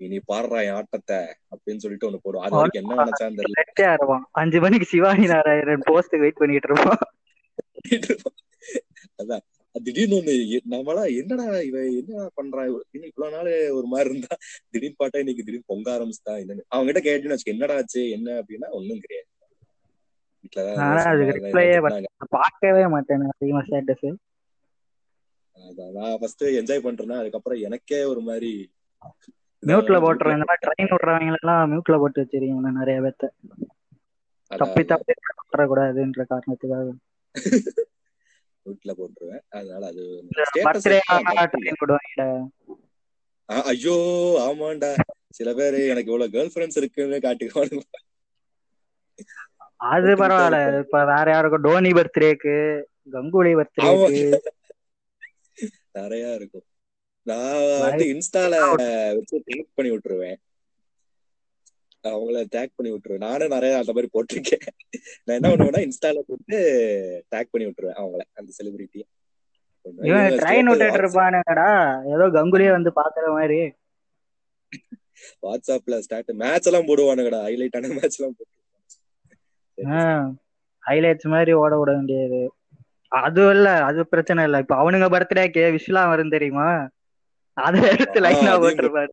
இனி 0.00 0.18
பாடுறா 0.30 0.58
என் 0.66 0.76
ஆட்டத்தை 0.78 1.18
அப்படின்னு 1.52 1.82
சொல்லிட்டு 1.84 2.08
ஒண்ணு 2.08 2.24
போடுவான். 2.24 2.46
அது 2.46 2.56
வரைக்கும் 2.56 2.82
என்ன 2.82 2.96
நினைச்சான்னு 3.02 3.38
தெரியல. 3.40 4.16
அஞ்சு 4.40 4.60
மணிக்கு 4.64 4.86
சிவாஜி 4.92 5.26
நாராயணன் 5.32 5.86
போஸ்ட் 5.90 6.16
வெயிட் 6.24 6.40
பண்ணிட்டு 6.40 6.68
இருப்போம் 6.70 7.02
அதான். 9.22 9.44
அது 9.74 9.84
திடீர்னு 9.86 10.18
ஒண்ணு 10.18 10.34
நம்மளா 10.74 11.02
என்னடா 11.20 11.46
இவ 11.68 11.78
என்ன 12.00 12.28
பண்றா? 12.38 12.62
இன்னும் 12.94 13.10
இவ்வளவு 13.10 13.34
நாள் 13.36 13.50
ஒரு 13.78 13.86
மாதிரி 13.86 14.10
இருந்தா 14.10 14.34
திடீர்னு 14.70 14.98
பாட்டா 14.98 15.18
இன்னைக்கு 15.18 15.44
திடீர்னு 15.44 15.70
பொங்க 15.72 15.88
ஆரம்பிச்சுட்டா 15.96 16.34
என்னன்னு. 16.42 16.64
அவங்க 16.68 16.88
கிட்ட 16.90 17.02
கேட்டுன்னு 17.06 17.34
வச்சுக்க 17.34 17.56
என்னடா 17.56 17.76
ஆச்சு 17.80 18.02
என்ன 18.16 18.28
அப்படின்னா 18.40 18.68
ஒண்ணும் 18.78 19.02
கிடையாது. 19.04 19.28
ஆனா 20.84 21.02
அதுக்கு. 21.12 21.40
பார்க்கவே 22.36 22.84
மாட்டேன் 22.94 23.26
அதிகமா 23.32 23.62
ஸ்டேட்டஸ் 23.66 24.06
நான் 25.96 26.18
ஃபர்ஸ்ட் 26.18 26.44
என்ஜாய் 26.58 26.84
பண்றேன்னா 26.84 27.18
அதுக்கப்புறம் 27.20 27.62
எனக்கே 27.66 28.00
ஒரு 28.10 28.22
மாதிரி 28.26 28.50
மியூட்ல 29.62 29.96
இந்த 30.32 30.46
மாதிரி 30.46 30.62
ட்ரெயின் 30.64 30.92
விடுறவங்க 30.92 31.36
எல்லாம் 31.36 31.70
மியூட்ல 31.70 31.96
போட்டு 32.02 32.22
வச்சிருக்கீங்க 32.22 32.72
நிறைய 32.78 32.98
பேத்த 33.04 33.30
தப்பி 34.50 34.82
தப்பி 34.84 35.12
கூடாதுன்ற 35.64 36.24
காரணத்துக்காக. 36.30 36.88
வீட்டுல 38.66 38.92
போட்டுருவேன். 38.98 39.42
அதனால 39.50 39.82
அது 39.90 40.04
ட்ரெயின் 41.54 41.80
விடுவாங்க 41.80 42.22
ஐயோ 43.68 43.96
ஆமாண்டா. 44.44 44.90
சில 45.30 45.48
பேரு 45.54 45.80
எனக்கு 45.92 46.10
இவ்வளவு 46.12 46.34
கேர்ள் 46.34 46.52
ஃபிரெண்ட்ஸ் 46.52 46.78
இருக்குன்னு 46.80 47.18
காட்டிக்குவானுங்க. 47.24 47.84
அது 49.80 50.10
பரவாயில்ல. 50.20 50.58
இப்ப 50.84 51.04
வேற 51.12 51.26
யாருக்கும் 51.30 51.64
டோனி 51.66 51.90
பர்த்டேக்கு 51.98 52.54
கங்குலி 53.14 53.52
பர்த்டேக்கு 53.58 54.18
நிறைய 55.98 56.24
இருக்கும். 56.38 56.66
நான் 57.26 57.60
வந்து 57.84 58.04
இன்ஸ்டால 58.14 58.54
வச்சு 59.16 59.36
டேக் 59.48 59.70
பண்ணி 59.76 59.90
விட்டுருவேன். 59.92 60.38
அவங்கள 62.04 62.40
டேக் 62.54 62.74
பண்ணி 62.76 62.90
விட்டுருவேன். 62.92 63.24
நானும் 63.26 63.54
நிறைய 63.54 63.78
அந்த 63.80 63.92
மாதிரி 63.92 64.10
போட்டிருக்கேன். 64.14 64.66
நான் 65.24 65.36
என்ன 65.38 65.48
பண்ணுவேன்னா 65.52 65.82
இன்ஸ்டால 65.86 66.20
போட்டு 66.28 66.58
டேக் 67.34 67.52
பண்ணி 67.52 67.66
விட்டுருவேன் 67.68 68.00
அவங்கள 68.02 68.24
அந்த 68.40 68.50
செலிபிரிட்டி 68.58 69.02
இவன் 70.08 70.36
ட்ரெயின் 70.40 70.70
விட்டுட்டு 70.70 71.00
இருப்பானுங்கடா. 71.02 71.68
ஏதோ 72.14 72.24
கங்குலியே 72.36 72.70
வந்து 72.76 72.90
பாக்குற 73.00 73.26
மாதிரி. 73.36 73.60
வாட்ஸ்அப்ல 75.44 75.98
ஸ்டார்ட் 76.06 76.32
மேட்ச் 76.42 76.68
எல்லாம் 76.70 76.88
போடுவானுங்கடா. 76.90 77.40
ஹைலைட் 77.48 77.78
ஆன 77.80 77.92
மேட்ச் 77.98 78.18
எல்லாம் 78.18 78.36
போட்டு. 78.38 78.54
ஹைலைட்ஸ் 80.82 81.28
மாதிரி 81.34 81.52
ஓட 81.62 81.72
விட 81.78 81.90
வேண்டியது. 81.96 82.40
அது 83.12 83.42
இல்ல 83.54 83.68
அது 83.88 84.00
பிரச்சனை 84.12 84.40
இல்ல. 84.46 84.58
இப்ப 84.64 84.74
அவனுங்க 84.82 85.06
பர்த்டேக்கு 85.14 85.64
விஷலாம் 85.76 86.10
வரும் 86.12 86.34
தெரியுமா? 86.34 86.68
அதை 87.56 87.80
எடுத்து 87.92 88.18
லைனா 88.24 88.54
போட்டிருப்பாரு. 88.62 89.12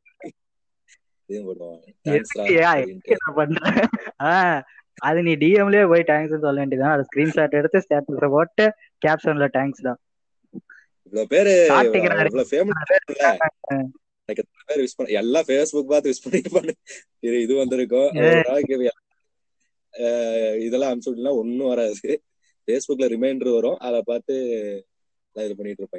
அது 5.08 5.20
நீ 5.28 5.34
டிஎம்லயே 5.44 5.84
போய் 5.92 6.10
தேங்க்ஸ் 6.10 6.44
சொல்ல 6.46 6.60
வேண்டியதுதான். 6.62 6.96
அது 6.96 7.06
ஸ்கிரீன்ஷாட் 7.10 7.58
எடுத்து 7.60 7.84
ஸ்டேட்டஸ்ல 7.86 8.28
போட்டு 8.36 8.66
கேப்ஷன்ல 9.06 9.48
தேங்க்ஸ் 9.58 9.86
தான். 9.88 10.00
இவ்வளவு 11.06 11.32
பேரு 11.34 11.54
இவ்வளவு 11.88 12.50
ஃபேமஸ் 12.52 12.84
எல்லாம் 15.22 15.48
ஃபேஸ்புக் 15.48 15.92
பார்த்து 15.94 16.12
விஷ் 16.12 16.26
பண்ணிருப்பானு 16.26 16.74
இது 17.28 17.36
இது 17.46 17.54
வந்திருக்கும். 17.62 18.12
இதெல்லாம் 20.66 20.90
அனுப்பிச்சு 20.90 21.12
விட்டீங்கன்னா 21.12 21.40
ஒண்ணும் 21.42 21.72
வராது. 21.74 22.10
ஃபேஸ்புக்ல 22.68 23.08
ரிமைண்டர் 23.16 23.58
வரும். 23.58 23.80
அதை 23.88 24.00
பார்த்து 24.10 24.34
நான் 25.36 25.46
இது 25.48 25.56
பண்ணிட்டு 25.60 25.82
இருப்பேன். 25.84 25.92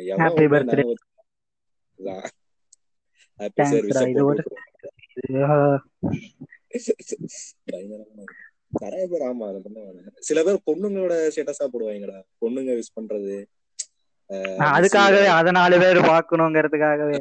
நிறைய 8.83 9.05
பேர் 9.11 9.25
ஆமா 9.29 9.45
அதை 9.51 9.59
பண்ணுவாங்க 9.65 10.13
சில 10.29 10.39
பேர் 10.47 10.65
பொண்ணுங்களோட 10.69 11.15
ஸ்டேட்டஸா 11.35 11.67
போடுவாங்கடா. 11.73 12.19
பொண்ணுங்க 12.43 12.73
விஷ் 12.79 12.97
பண்றது. 12.99 13.37
அதுக்காகவே 14.69 15.27
அத 15.39 15.49
நாலு 15.59 15.77
பேர் 15.83 15.99
பாக்கணுங்கிறதுக்காகவே 16.11 17.17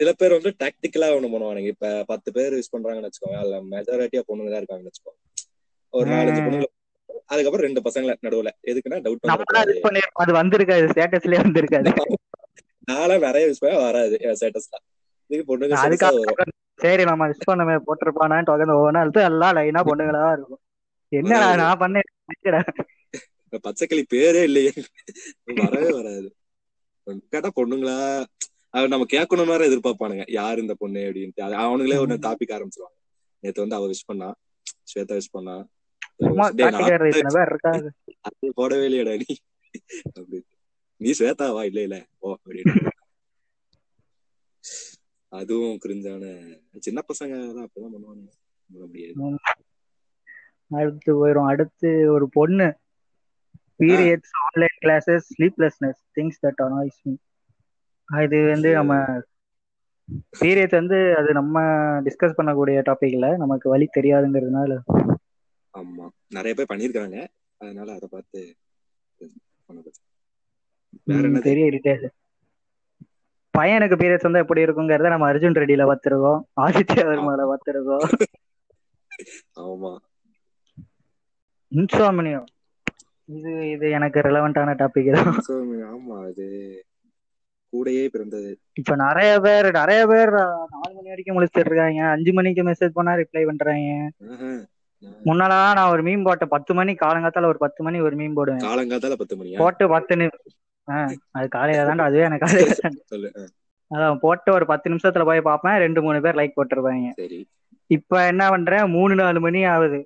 சில 0.00 0.10
பேர் 0.20 0.36
வந்து 0.36 0.50
டாக்டிக்கலா 0.62 1.08
ஒண்ணு 1.16 1.32
பண்ணுவானுங்க. 1.32 1.70
இப்ப 1.74 1.90
பத்து 2.08 2.28
பேர் 2.36 2.56
யூஸ் 2.58 2.72
பண்றாங்கன்னு 2.72 3.08
வச்சுக்கோங்க. 3.08 3.40
அதுல 3.42 3.58
மெஜாரிட்டியா 3.72 4.22
பொண்ணுங்க 4.28 4.50
தான் 4.52 4.62
இருக்காங்கன்னு 4.62 4.92
வச்சுக்கோங்க. 4.92 5.20
ஒரு 5.94 6.08
நாலஞ்சு 6.10 6.40
ம். 6.40 6.46
பொண்ணுங்க 6.46 6.68
அதுக்கப்புறம் 7.26 7.66
ரெண்டு 7.66 7.80
பசங்கள 7.80 8.14
நடுவுல. 8.22 8.50
எதுக்குன்னா 8.62 8.98
டவுட் 9.04 10.02
அது 10.14 10.32
வந்திருக்காது 10.32 10.84
ஸ்டேட்டஸ்லயே 10.92 11.40
வந்திருக்காது. 11.44 11.90
நாளா 12.88 13.16
நிறைய 13.18 13.48
யூஸ் 13.48 13.60
பண்ண 13.60 13.76
வராது 13.78 14.16
ஸ்டேட்டஸ்ல 14.40 14.78
இதுக்கு 15.30 15.46
பொண்ணுங்க 15.50 16.46
சரி 16.78 17.04
நம்ம 17.04 17.26
விஷ் 17.28 17.48
பண்ணமே 17.50 17.74
போட்டிருப்பானான்னு 17.86 18.52
உட்காந்து 18.52 18.76
ஒவ்வொரு 18.76 18.94
நாள் 18.96 19.12
எல்லாம் 19.24 19.56
லைனா 19.56 19.82
பொண்ணுங்களா 19.90 20.32
இருக்கும். 20.32 20.60
வராது. 21.12 21.56
நான் 21.56 21.80
பண்ணேன் 21.80 22.10
பச்சைக்கிளி 23.64 24.02
பேரே 24.12 24.40
இல்லையே. 24.42 24.72
வரவே 25.58 25.90
வராது. 25.90 26.28
கேட்டா 27.32 27.50
பொண்ணுங்களா 27.56 27.96
அது 28.74 28.88
நம்ம 28.88 29.06
கேட்கணும் 29.12 29.46
மாதிரி 29.46 29.64
எதிர்பார்ப்பானுங்க. 29.68 30.24
யார் 30.30 30.58
இந்த 30.58 30.74
பொண்ணு 30.74 31.00
அப்படின்ட்டு. 31.00 31.42
அவனுங்களே 31.64 31.98
ஒரு 31.98 32.14
டாபிக் 32.26 32.54
ஆரம்பிச்சிருவாங்க. 32.56 32.96
நேத்து 33.42 33.60
வந்து 33.60 33.76
அவ 33.76 33.86
விஷ் 33.86 34.06
பண்ணா 34.06 34.28
ஸ்வேதா 34.90 35.14
விஷ் 35.14 35.32
பண்ணா 35.32 35.54
சும்மா 36.20 36.44
டேய், 36.48 36.64
நான் 36.64 36.74
காட்டிக்கார 36.74 37.08
இத்தனை 37.12 37.32
பேர் 37.36 37.52
இருக்காது 37.52 37.88
அது 38.28 38.52
போடவே 38.58 38.84
இல்லையடா 38.88 39.14
நீ. 39.22 39.34
நீ 41.00 41.10
ஸ்வேதாவா 41.18 41.62
இல்ல 41.70 41.80
இல்ல. 41.86 41.96
ஓ 42.20 42.34
அப்படின்னு 42.34 42.92
அதுவும் 45.32 45.78
கிரிஞ்சான 45.84 46.24
சின்ன 46.86 47.00
பசங்க 47.08 47.32
தான் 47.56 47.66
அப்பதான் 47.66 47.94
பண்ணுவாங்க 47.94 48.30
அடுத்து 50.70 51.10
போயிரும். 51.20 51.48
அடுத்து 51.52 51.88
ஒரு 52.14 52.26
பொண்ணு. 52.36 52.68
Periods 53.80 54.34
online 54.44 54.76
classes 54.84 55.26
sleeplessness 55.34 56.00
things 56.16 56.40
that 56.44 56.62
annoys 56.66 57.00
me 57.06 57.14
இது 58.08 58.38
வந்து 58.52 58.70
நம்ம 58.78 58.94
பீரியட்ஸ் 60.40 60.78
வந்து 60.80 60.98
அது 61.20 61.30
நம்ம 61.40 61.56
டிஸ்கஸ் 62.06 62.38
பண்ணக்கூடிய 62.38 62.78
டாபிக் 62.88 63.14
இல்ல. 63.18 63.28
நமக்கு 63.42 63.66
வழி 63.74 63.86
தெரியாதுங்கிறதுனால. 63.98 64.72
ஆமா. 65.74 66.06
நிறைய 66.30 66.52
பேர் 66.56 66.70
பண்ணிருக்காங்க 66.70 67.18
அதனால 67.60 67.88
அதை 67.96 68.08
பார்த்து 68.10 68.40
வேற 71.08 71.22
ம், 71.22 71.28
என்னது? 71.28 71.46
பெரிய 71.46 71.66
பையனுக்கு 73.54 73.96
பீரியட்ஸ் 73.98 74.28
வந்து 74.28 74.42
எப்படி 74.42 74.64
இருக்குங்கிறத 74.64 75.12
நம்ம 75.12 75.26
அர்ஜுன் 75.30 75.58
ரெட்டியில 75.58 75.84
பார்த்திருக்கோம். 75.90 76.40
ஆதித்ய 76.62 77.04
வர்மால 77.08 77.42
பார்த்திருக்கோம். 77.50 78.06
ஆமா. 79.64 79.92
இன்சோமினியம் 81.72 82.48
இது 83.28 83.52
இது 83.70 83.86
எனக்கு 83.90 84.18
ரெலவெண்டான 84.20 84.74
டாபிக் 84.80 85.14
தான் 85.14 85.30
ஆமா 85.90 86.16
அது 86.26 86.46
கூடயே 87.72 88.02
பிறந்தது. 88.08 88.50
இப்ப 88.80 88.92
நிறைய 88.96 89.30
பேர் 89.40 89.68
நிறைய 89.72 90.00
பேர் 90.06 90.32
நாலு 90.34 90.92
மணி 90.96 91.08
வரைக்கும் 91.08 91.36
முழிச்சிட்டு 91.36 91.64
இருக்காங்க. 91.64 92.02
அஞ்சு 92.14 92.32
மணிக்கு 92.32 92.62
மெசேஜ் 92.64 92.96
பண்ணா 92.98 93.14
ரிப்ளை 93.20 93.42
பண்றாங்க. 93.46 93.88
முன்னாலாம் 95.28 95.76
நான் 95.76 95.90
ஒரு 95.90 96.02
மீம் 96.02 96.24
போட்டேன் 96.24 96.52
பத்து 96.54 96.72
மணி 96.74 96.92
காலங்காத்தால 96.96 97.50
ஒரு 97.52 97.58
பத்து 97.58 97.82
மணி 97.84 97.98
ஒரு 98.00 98.16
மீம் 98.16 98.34
போடுவேன். 98.34 98.64
காலங்காத்தால 98.64 99.16
பத்து 99.16 99.36
மணியா? 99.36 99.58
போட்டு 99.60 99.84
பத்து 99.94 100.16
நிமிஷம் 100.16 100.50
அது 101.34 101.46
காலையில 101.48 101.84
தான்டா 101.88 102.06
அதுவே 102.08 102.26
எனக்கு 102.26 102.46
காலையில 102.46 102.72
அதான் 103.90 104.20
போட்டு 104.20 104.48
ஒரு 104.52 104.64
பத்து 104.66 104.90
நிமிஷத்துல 104.90 105.24
போய் 105.24 105.48
பார்ப்பேன் 105.48 105.78
ரெண்டு 105.78 106.00
மூணு 106.02 106.18
பேர் 106.20 106.38
லைக் 106.38 106.56
போட்டிருப்பாங்க. 106.56 107.08
இப்ப 107.90 108.20
என்ன 108.26 108.42
பண்றேன் 108.50 108.84
மூணு 108.90 109.14
நாலு 109.14 109.38
மணி 109.40 109.60
ஆகுது. 109.72 109.98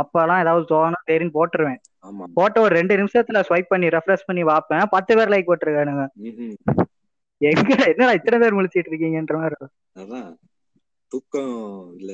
அப்பெல்லாம் 0.00 0.42
ஏதாவது 0.42 0.64
தோணும் 0.70 1.06
சரின்னு 1.08 1.36
போட்டுருவேன். 1.36 1.80
போட்டு 2.36 2.58
ஒரு 2.60 2.72
ரெண்டு 2.74 2.94
நிமிஷத்துல 2.96 3.40
ஸ்வைப் 3.48 3.72
பண்ணி 3.72 3.88
ரெஃப்ரெஷ் 3.96 4.26
பண்ணி 4.26 4.44
பார்ப்பேன். 4.44 4.84
பத்து 4.94 5.12
பேர் 5.16 5.32
லைக் 5.34 5.48
போட்டிருக்கானுங்க. 5.50 6.04
எங்க 7.40 7.70
என்னடா 7.86 8.12
இத்தனை 8.18 8.38
பேர் 8.38 8.56
முழிச்சிட்டு 8.58 8.90
இருக்கீங்கன்ற 8.90 9.36
மாதிரி 9.38 9.56
தூக்கம் 11.12 11.54
இல்ல. 11.98 12.12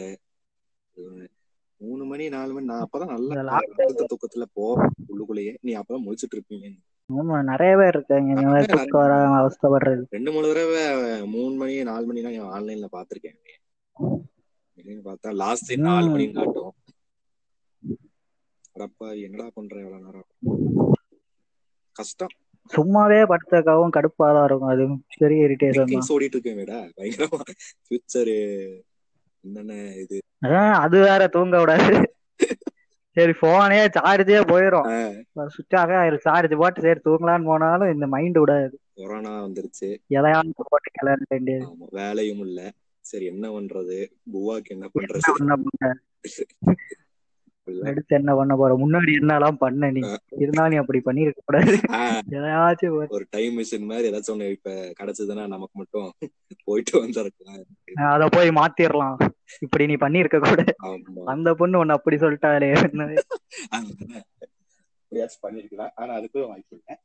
மூணு 1.81 2.05
மணி 2.05 2.29
நாலு 2.29 2.53
மணி 2.53 2.67
நான் 2.67 2.87
அப்பதான் 2.87 3.13
நல்லா 3.29 3.59
தூக்கத்துல 4.13 4.45
போவேன். 4.53 4.91
உள்ளுக்குள்ளேயே. 5.09 5.53
நீ 5.61 5.77
அப்பதான் 5.77 6.07
முழிச்சிட்டு 6.07 6.37
இருப்பீங்க. 6.37 6.67
ஆமா 7.11 7.43
நிறைய 7.43 7.77
பேர் 7.77 7.89
இருக்காங்க. 7.89 8.29
இந்த 8.29 8.47
மாதிரி 8.47 8.73
தூக்கம் 8.73 9.01
வராம 9.01 9.39
அவஸ்தைப்படுறது. 9.41 10.03
ரெண்டு 10.11 10.33
மூணு 10.33 10.47
தடவை 10.49 10.83
மூணு 11.27 11.55
மணி 11.55 11.83
நாலு 11.83 12.13
மணிலாம் 12.13 12.49
ஆன்லைன்ல 12.57 12.87
பாத்திருக்கேன் 12.93 13.39
பார்த்தா 15.05 15.35
லாஸ்ட் 15.35 15.73
நாலு 15.79 16.07
ம். 16.09 16.13
மணின்னு 16.15 16.33
காட்டும். 16.33 16.75
அடப்பா 18.75 19.23
என்னடா 19.23 19.51
பண்ற 19.55 19.81
எவ்வளவு 19.81 20.05
நேரம்? 20.05 20.29
கஷ்டம். 21.97 22.35
சும்மாவே 22.71 23.21
படுத்தக்காவும் 23.23 23.95
கடுப்பாதான் 23.97 24.45
இருக்கும். 24.45 24.69
அது 24.69 24.85
பெரிய 25.19 25.45
இரிட்டேஷன் 25.45 26.01
ஓடிட்டு 26.09 26.37
இருக்கேன்டா 26.37 26.79
பயங்கரமா. 26.97 27.41
ஃபியூச்சரு 27.87 28.37
என்னென்ன 29.41 29.75
இது? 29.95 30.19
அது 30.85 31.01
வேற 31.01 31.27
தூங்க 31.27 31.59
விடாது. 31.59 32.15
சரி 33.13 33.33
போனே 33.41 33.79
சார்ஜே 33.87 34.41
போயிடும் 34.51 34.89
சுவிட்ச் 35.47 35.75
ஆயிரும். 35.75 36.19
சார்ஜ் 36.19 36.55
போட்டு 36.57 36.81
சரி 36.81 37.01
தூங்கலான்னு 37.05 37.45
போனாலும் 37.45 37.93
இந்த 37.93 38.07
மைண்ட் 38.07 38.39
விடாது. 38.39 38.79
கொரோனா 38.95 39.45
வந்துருச்சு. 39.45 39.89
எதையாவது 40.07 40.53
போட்டு 40.57 40.91
கிளற 40.95 41.23
வேண்டியது. 41.29 41.67
வேலையும் 41.91 42.41
இல்ல. 42.41 42.71
சரி 43.01 43.25
என்ன 43.25 43.51
பண்றது? 43.51 43.99
புவாக்கு 44.33 44.69
என்ன 44.69 44.89
பண்றது. 44.95 45.95
அடுத்து 47.85 48.17
என்ன 48.17 48.35
பண்ண 48.35 48.57
போற? 48.57 48.77
முன்னாடி 48.77 49.11
என்னெல்லாம் 49.21 49.53
பண்ண 49.53 49.91
நீ? 49.91 50.01
இருந்தாலும் 50.31 50.73
நீ 50.73 50.77
அப்படி 50.77 51.01
பண்ணிருக்க 51.05 51.35
கூடாது. 51.45 51.77
ஆஹ், 51.89 52.21
எதையாச்சும் 52.31 53.07
ஒரு- 53.11 53.25
டைம் 53.31 53.59
மிஷின் 53.59 53.81
மாதிரி 53.81 54.11
ஏதாச்சும் 54.11 54.31
ஒண்ணு 54.31 54.51
இப்ப 54.51 54.93
கிடைச்சதுன்னா 55.01 55.47
நமக்கு 55.47 55.69
மட்டும் 55.73 56.13
போயிட்டு 56.65 56.99
வந்திருக்கலாம் 56.99 57.63
அத 57.95 58.29
போய் 58.29 58.49
மாத்திரலாம். 58.49 59.17
இப்படி 59.61 59.87
நீ 59.87 59.95
பண்ணிருக்க 59.95 60.39
கூட. 60.39 60.65
அந்த 61.25 61.55
பொண்ணு 61.55 61.79
உன்னை 61.79 61.97
அப்படி 61.97 62.17
சொல்லிட்டாலே. 62.17 63.19
பண்ணிருக்கலாம். 65.43 65.91
ஆனா 65.95 66.15
அதுக்கும் 66.15 66.47
வாய்ப்பு 66.47 66.65
இல்லை. 66.71 66.99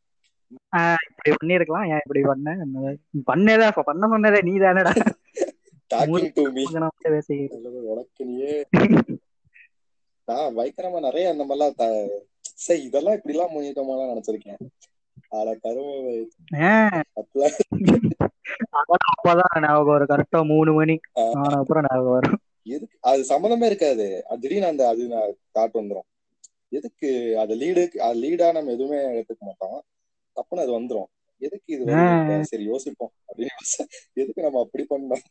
இப்படி 1.14 1.36
பண்ணிருக்கலாம். 1.46 1.90
ஏன் 1.90 2.00
இப்படி 2.06 2.22
பண்ண? 2.22 2.58
பண்ணதே? 3.32 3.70
பண்ண 3.84 4.08
சொன்னதே 4.08 4.44
நீ 4.44 4.52
தானடா 4.52 4.96
உனக்கு 7.70 8.26
நீயே. 8.26 8.66
நான் 10.26 10.58
பயங்கரமா 10.58 11.00
நிறைய 11.00 11.30
அந்த 11.30 11.44
மாதிரிலாம் 11.50 12.10
சரி 12.42 12.82
இதெல்லாம் 12.84 13.16
இப்படி 13.16 13.38
எல்லாம் 13.38 13.54
முன்னிட்டமாலாம் 13.56 14.12
நினைச்சிருக்கேன். 14.12 14.62
ஆனா 15.30 15.52
கரும 15.62 15.88
அப்பதான் 18.80 19.62
ஞாபகம் 19.62 19.86
வரும். 19.86 20.12
கரெக்டா 20.12 20.46
மூணு 20.48 20.74
மணி. 20.74 21.00
அப்புறம் 21.12 21.86
ஞாபகம் 21.90 22.12
வரும். 22.12 22.40
எதுக்கு? 22.64 22.98
அது 23.02 23.22
சம்மந்தமே 23.30 23.66
இருக்காது. 23.66 24.26
அது 24.28 24.40
திடீர்னு 24.40 24.66
அந்த 24.66 24.88
அது 24.88 25.08
நான் 25.08 25.36
தாட் 25.54 25.78
வந்துரும். 25.78 26.08
எதுக்கு? 26.70 27.40
அது 27.40 27.56
லீடு 27.56 27.84
அது 27.98 28.20
லீடா 28.22 28.52
நம்ம 28.52 28.72
எதுவுமே 28.72 29.00
எடுத்துக்க 29.20 29.40
மாட்டோம். 29.40 29.84
தப்புன்னு 30.36 30.64
அது 30.66 30.82
வந்துரும். 30.82 31.12
எதுக்கு 31.38 31.74
இது? 31.74 31.86
சரி 32.46 32.64
யோசிப்போம். 32.64 33.12
அப்படின்னு 33.28 33.56
எதுக்கு 34.14 34.42
நம்ம 34.42 34.60
அப்படி 34.60 34.86
பண்ணோம் 34.90 35.24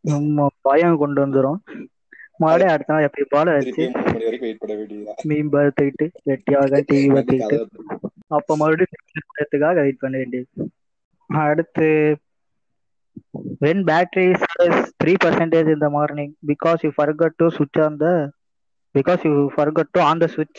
நம்ம 0.00 0.46
பயம் 0.60 0.98
கொண்டு 0.98 1.26
வந்துரும். 1.26 1.56
மறுபடியும் 2.42 2.74
அடுத்த 2.74 2.92
நாள் 2.94 3.06
எப்படி 3.08 3.24
போல 3.34 3.54
வேண்டியதுதான். 3.56 5.18
மீன் 5.30 5.50
பார்த்துக்கிட்டு 5.54 6.06
வெட்டியாக 6.30 6.82
டிவி 6.90 7.08
பார்த்துக்கிட்டு. 7.16 7.58
அப்ப 8.38 8.56
மறுபடியும் 8.62 9.82
வெயிட் 9.82 10.02
பண்ண 10.04 10.16
வேண்டியது. 10.22 10.48
அடுத்து 11.30 11.88
battery 13.88 14.26
says 14.42 14.74
3% 15.02 15.54
in 15.72 15.78
the 15.84 15.88
morning 15.94 16.30
because 16.50 16.80
you 16.84 16.90
forgot 16.98 17.32
to 17.40 17.46
switch 17.56 17.78
on 17.84 17.94
the 18.02 18.12
because 18.94 19.22
you 19.26 19.34
forgot 19.56 19.88
to 19.96 20.00
on 20.10 20.18
the 20.22 20.28
switch. 20.34 20.58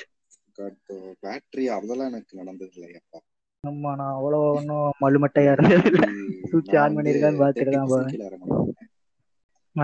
Battery 1.23 1.65
அதெல்லாம் 1.75 2.09
எனக்கு 2.11 2.39
நடந்தது 2.39 2.71
இல்லையாப்பா 2.77 3.19
ஆமா 3.63 3.91
நான் 3.99 4.15
அவ்வளோ 4.17 4.39
ஒன்றும் 4.57 4.89
மழுமட்டையா 5.03 5.51
இருந்தது 5.55 5.89
இல்ல 5.91 6.07
Switch 6.51 6.73
on 6.83 6.95
பண்ணிருக்கான்னு 6.97 7.41
பார்த்துட்டு 7.43 7.73
தான் 7.77 7.91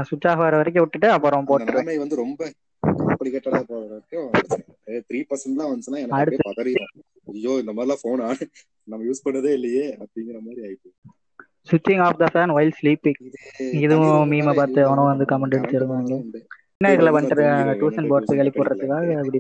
சுவிட்ச் 0.04 0.28
ஆஃப் 0.30 0.44
ஆகிற 0.44 0.60
வரைக்கும் 0.60 0.84
விட்டுட்டு 0.84 1.10
அப்புறம் 1.16 1.48
நிலைமை 1.66 1.96
வந்து 2.02 2.22
ரொம்ப 2.22 2.42
காம்ப்ளிகேட்டடா 2.84 3.62
போற 3.68 3.82
வரைக்கும் 3.86 4.30
த்ரீ 5.08 5.20
பர்சன்ட் 5.30 5.60
தான் 5.60 5.70
வந்துச்சுன்னா 5.70 6.02
எனக்கு 6.04 6.40
பதறிடும். 6.48 6.92
ஐயோ 7.34 7.54
இந்த 7.62 7.74
மாதிரிலாம் 7.74 8.04
போன் 8.04 8.24
நம்ம 8.88 9.02
யூஸ் 9.08 9.26
பண்ணதே 9.26 9.52
இல்லையே 9.58 9.86
அப்படிங்கிற 10.02 10.38
மாதிரி 10.42 10.62
ஆயிட்டு 10.68 10.90
சுவிட்சிங் 11.68 12.02
off 12.06 12.20
the 12.22 12.28
fan 12.32 12.54
while 12.56 12.74
sleeping 12.80 13.20
இதுவும் 13.80 14.30
மீமை 14.32 14.54
பார்த்து 14.58 14.80
அவனும் 14.88 15.12
வந்து 15.12 15.26
comment 15.30 15.54
அடிச்சிருந்தாங்க. 15.58 16.16
என்ன 16.76 16.92
இதுல 16.96 17.12
பண்ணிட்டு 17.16 17.46
டியூஷன் 17.80 18.10
போர்ட்ஸ் 18.10 18.34
எழுப்பி 18.36 18.62
விடுறதுக்காக 18.62 19.16
அப்படி 19.22 19.40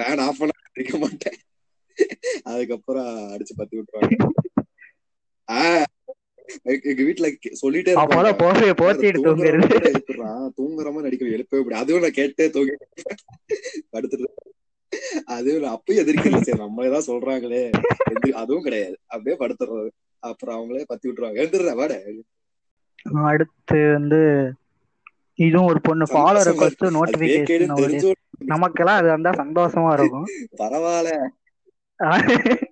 ஃபேன் 0.00 0.22
ஆஃப் 0.24 0.40
பண்ண 0.40 0.52
அடிக்க 0.70 0.98
மாட்டேன். 0.98 1.38
அதுக்கப்புறம் 2.50 3.10
அடிச்சு 3.34 3.54
பத்தி 3.56 3.74
விட்டுருவாங்க 3.78 4.18
எங்க- 6.62 7.02
வீட்டுல 7.02 7.36
சொல்லிட்டே 7.62 7.94
எழுப்புறான் 9.62 10.50
தூங்குற 10.56 10.84
மாதிரி 10.92 11.02
நடிக்க 11.02 11.26
எழுப்பவே 11.26 11.62
முடியாது. 11.62 11.84
அதுவும் 11.84 12.02
நான் 12.02 12.10
கேட்டே 12.10 12.50
தூங்கி 12.50 12.74
படுத்துட்டு 13.92 14.24
அதுவும் 15.24 15.74
அப்பயும் 15.74 15.94
எதிர்க்கல. 15.94 16.40
சரி 16.40 16.58
நம்ம 16.58 16.84
ஏதாவது 16.84 17.20
சொல்றாங்களே. 17.20 17.70
அதுவும் 18.32 18.62
கிடையாது. 18.62 18.98
அப்படியே 19.06 19.46
படுத்துறது. 19.46 19.88
அப்புறம் 20.18 20.60
அவங்களே 20.60 20.82
பத்தி 20.86 21.10
விட்டுருவாங்க. 21.10 21.40
எழுந்துடுற 21.40 21.74
வாட. 21.74 22.20
அடுத்து 23.24 23.92
வந்து 23.92 24.52
இதுவும் 25.34 25.66
ஒரு 25.66 25.80
பொண்ணு 25.80 26.04
ஃபாலோ 26.04 26.42
ரெக்வஸ்ட் 26.42 27.00
நோட்டிபிகேஷன் 27.00 28.12
நமக்கெல்லாம் 28.38 28.98
அது 28.98 29.08
வந்தா 29.08 29.30
சந்தோஷமா 29.30 29.92
இருக்கும். 29.92 30.26
பரவாயில்ல. 30.58 31.28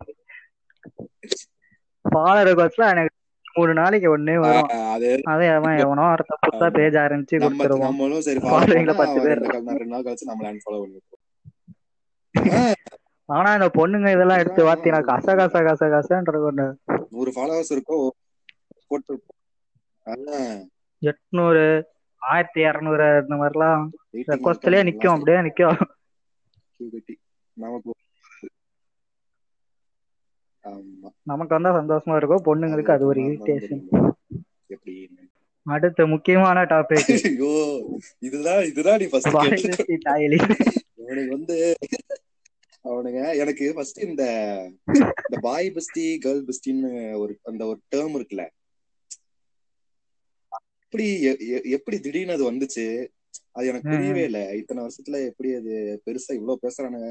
ஃபாலோ 2.10 2.42
ரெக்வஸ்ட்ல 2.42 2.90
எனக்கு 2.90 3.17
மூணு 3.58 3.72
நாளைக்கு 3.80 4.08
ஒண்ணே 4.16 4.36
வரும். 4.44 4.70
அது 5.32 5.46
அவன் 5.56 5.80
எவனோ 5.84 6.06
ஒருத்த 6.14 6.34
புதுசா 6.44 6.68
பேஜ் 6.78 6.98
ஆரம்பிச்சு 7.04 7.40
நம்ம 7.42 7.50
கொடுத்துருவான். 7.50 7.88
நம்மளும் 7.88 8.24
சரி 8.28 8.40
Following 8.48 8.86
ல 8.88 8.92
ஃபாலோ 8.92 9.00
பத்து 9.02 9.18
பேர். 9.26 9.40
ரெண்டு 9.80 9.92
நாள் 9.92 10.06
கழிச்சு 10.08 10.30
நம்மள 10.30 10.48
அன்ஃபாலோ 10.52 10.80
பண்ணி 10.84 11.00
ஆனா 13.28 13.48
இந்த 13.56 13.68
பொண்ணுங்க 13.78 14.08
இதெல்லாம் 14.14 14.40
எடுத்து 14.42 14.62
வாத்தி 14.68 14.92
நான் 14.94 15.08
கச 15.10 15.34
கச 15.40 15.62
கச 15.68 15.88
கசன்ற 15.94 16.34
கொண்டு 16.44 16.66
நூறு 17.14 17.30
ஃபாலோவர்ஸ் 17.36 17.72
இருக்கும் 17.74 18.08
போட்டு 18.90 19.14
எட்நூறு 21.02 21.64
ஆயிரத்தி 22.22 22.60
இரநூறு 22.66 23.06
இந்த 23.22 23.34
மாதிரிலாம். 23.40 23.82
ரெக்வஸ்ட்லயே 24.30 24.80
நிக்கும் 24.88 25.14
அப்படியே 25.16 25.40
நிக்கும். 25.46 25.78
நமக்கு 27.56 27.90
நமக்கு 31.22 31.54
வந்தா 31.54 31.70
சந்தோஷமா 31.78 32.16
இருக்கும். 32.16 32.44
பொண்ணுங்களுக்கு 32.44 32.92
அது 32.92 33.04
ஒரு 33.06 33.20
இரிட்டேஷன் 33.22 33.82
அடுத்த 35.66 36.06
முக்கியமான 36.06 36.58
டாபிக் 36.64 37.08
ஐயோ 37.24 37.52
இதுதான் 38.18 38.62
இதுதான் 38.62 39.00
நீ 39.00 39.06
அவனுக்கு 41.00 41.32
வந்து 41.32 41.56
அவனுங்க 42.84 43.20
எனக்கு 43.36 43.64
ஃபர்ஸ்ட் 43.74 44.00
இந்த 44.04 44.24
இந்த 45.22 45.38
பாய் 45.40 45.68
பெஸ்டி 45.70 46.04
கேர்ள் 46.24 46.42
பெஸ்டின்னு 46.44 46.90
ஒரு 47.18 47.32
அந்த 47.44 47.62
ஒரு 47.66 47.78
டேர்ம் 47.92 48.16
இருக்குல்ல. 48.18 48.44
எப்படி 50.82 51.06
எப்படி 51.72 51.96
திடீர்னு 52.00 52.32
அது 52.32 52.50
வந்துச்சு? 52.50 52.84
அது 53.52 53.66
எனக்கு 53.66 53.88
ம், 53.88 53.92
புரியவே 53.92 54.22
இல்ல. 54.24 54.40
இத்தனை 54.56 54.80
வருஷத்துல 54.84 55.18
எப்படி 55.26 55.50
அது 55.54 55.72
பெருசா 56.06 56.32
இவ்வளவு 56.32 56.62
பேசுறானுங்க? 56.62 57.08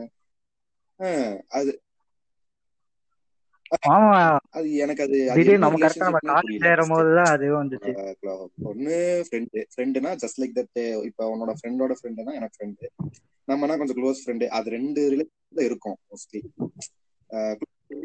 அது 1.49 1.71
அது 4.49 4.75
எனக்கு 4.75 5.03
அது 5.03 5.17
நம்ம 5.58 5.77
கரெக்டா 5.77 6.06
நம்ம 6.08 6.19
காலேஜ் 6.27 6.63
சேரும். 6.63 6.89
போதுதான் 6.89 7.32
வந்துச்சு. 7.56 7.91
ஒண்ணு 8.63 8.97
ஃப்ரெண்டு 9.27 9.60
ஃப்ரெண்டுனா 9.73 10.12
ஜஸ்ட் 10.15 10.39
லைக் 10.41 10.58
தட் 10.60 10.80
இப்ப 11.03 11.27
உன்னோட 11.34 11.53
ஃப்ரெண்டோட 11.60 11.93
ஃப்ரெண்டுனா 11.99 12.34
எனக்கு 12.34 12.58
ஃப்ரெண்டு 12.58 12.86
நம்மனா 13.47 13.77
கொஞ்சம் 13.77 13.97
க்ளோஸ் 13.97 14.21
ஃப்ரெண்டு 14.25 14.47
அது 14.47 14.69
ரெண்டு 14.69 15.01
ரிலேஷன்ல 15.12 15.62
இருக்கும் 15.62 15.97
மோஸ்ட்லி 16.08 16.41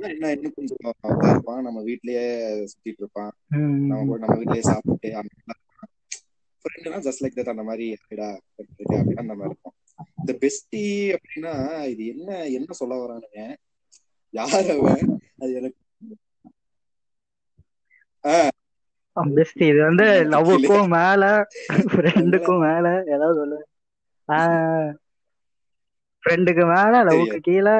என்ன 0.03 0.31
இன்னும் 0.31 0.53
கொஞ்சம் 0.57 0.77
இருப்பான் 1.23 1.63
நம்ம 1.63 1.81
வீட்லயே 1.83 2.25
சுத்திட்டு 2.65 3.01
இருப்பான். 3.03 3.33
நம்ம 3.89 4.19
நம்ம 4.19 4.37
வீட்லயே 4.37 4.61
சாப்பிட்டு 4.61 5.09
ஃப்ரெண்டுனா 6.65 6.99
ஜஸ்ட் 7.07 7.23
லைக் 7.23 7.39
தட் 7.39 7.49
அந்த 7.49 7.63
மாதிரி 7.63 7.87
அப்படின்னா 7.95 8.29
அந்த 9.17 9.35
மாதிரி 9.35 9.51
இருக்கும் 9.51 9.75
இந்த 10.19 10.33
பெஸ்டி 10.41 10.83
அப்படின்னா 11.17 11.55
இது 11.85 12.07
என்ன 12.07 12.47
என்ன 12.49 12.73
சொல்ல 12.73 12.95
வரானுங்க? 12.97 13.41
யார் 14.35 14.71
அவன் 14.75 15.11
அது 15.39 15.53
எனக்கு 15.61 15.81
பெஸ்ட் 19.17 19.63
இது 19.67 19.79
வந்து 19.83 20.05
லவ்வுக்கும் 20.33 20.87
மேல 20.95 21.23
ஃப்ரெண்டுக்கும் 21.93 22.63
மேல 22.67 22.87
ஏதாவது 23.15 23.39
சொல்லு. 23.41 23.59
ஃப்ரெண்டுக்கு 26.25 26.65
மேல 26.73 26.95
லவ்வுக்கு 27.09 27.39
கீழே 27.49 27.75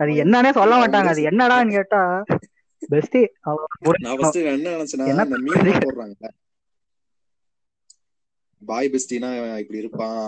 அது 0.00 0.12
என்னன்னே 0.24 0.50
சொல்ல 0.60 0.74
மாட்டாங்க. 0.80 1.08
அது 1.12 1.22
என்னடான்னு 1.30 1.76
கேட்டா 1.78 2.02
பெஸ்ட் 2.92 3.18
என்ன 5.10 5.22
போடுறாங்க 5.84 6.14
பாய் 8.62 8.90
பெஸ்டினா 8.92 9.30
இப்படி 9.62 9.80
இருப்பான். 9.82 10.26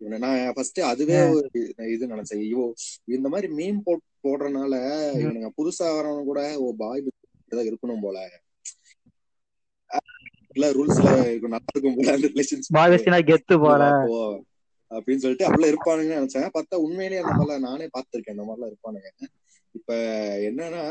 இவனை 0.00 0.18
ஃபர்ஸ்ட் 0.56 0.80
அதுவே 0.90 1.18
ஒரு 1.30 1.46
இது 1.94 2.10
நினைச்சேன். 2.12 2.42
ஐயோ 2.46 2.64
இந்த 3.16 3.26
மாதிரி 3.34 3.48
மீன் 3.58 3.78
போட் 3.86 4.02
போடுறதுனால 4.24 4.74
இவனுங்க 5.22 5.50
புதுசா 5.58 5.86
வரவங்க 5.92 6.24
கூட 6.24 6.42
ஓ 6.58 6.68
பாய் 6.76 7.04
தான் 7.52 7.68
இருக்கணும் 7.70 8.04
போல. 8.04 8.18
ரூல்ஸ்ல 10.76 11.08
நல்லா 11.44 11.60
இருக்கும் 11.70 11.96
போல 11.98 12.14
அந்த 12.16 12.28
பெஸ்டினா 12.88 13.20
கெத்து 13.30 13.54
போல. 13.64 13.82
அப்படின்னு 14.90 15.22
சொல்லிட்டு 15.22 15.46
அப்படிலாம் 15.48 15.72
இருப்பானுங்கன்னு 15.72 16.18
நினைச்சேன். 16.20 16.48
பார்த்தா 16.56 16.80
உண்மையிலேயே 16.86 17.20
அந்த 17.22 17.34
மாதிரிலாம் 17.34 17.66
நானே 17.68 17.86
பார்த்திருக்கேன். 17.94 18.34
அந்த 18.34 18.44
மாதிரிலாம் 18.44 18.72
இருப்பானுங்க. 18.72 19.10
இப்ப 19.74 19.92
என்னன்னா 20.48 20.82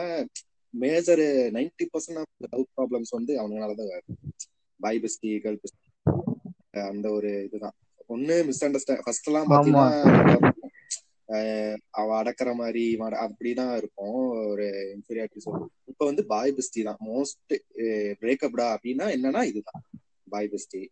major 0.74 1.24
ninety 1.56 1.86
percent 1.94 2.20
of 2.22 2.32
love 2.46 2.66
problems 2.76 3.16
வந்து 3.18 3.34
அவங்களாலதான் 3.42 3.92
வருது 3.92 4.16
பாய் 4.80 5.02
பெஸ்டி 5.04 5.32
கேர்ள் 5.44 5.62
பெஸ்டி 5.62 5.80
அந்த 6.90 7.08
ஒரு 7.12 7.32
இதுதான். 7.48 7.76
ஒண்ணு 8.10 8.36
மிஸ் 8.48 8.64
அண்டர்ஸ்டாண்ட் 8.66 9.04
ஃபர்ஸ்ட் 9.04 9.30
எல்லாம் 9.30 9.50
பாத்தீங்கன்னா 9.52 9.90
அவ 11.90 12.24
அடக்குற 12.24 12.54
மாதிரி 12.54 12.98
அப்படிதான் 12.98 13.76
இருக்கும். 13.76 14.48
ஒரு 14.48 14.64
இன்ஃபீரியாரிட்டி 14.64 15.38
சொல்லு. 15.38 15.70
இப்ப 15.86 16.06
வந்து 16.06 16.26
பாய் 16.26 16.56
பெஸ்டி 16.58 16.84
தான். 16.84 16.98
மோஸ்ட் 17.06 17.56
பிரேக்கப்டா 18.22 18.76
அப்படின்னா 18.76 19.16
என்னன்னா 19.16 19.44
இதுதான். 19.44 19.84
பாய் 20.30 20.50
பெஸ்டி 20.52 20.88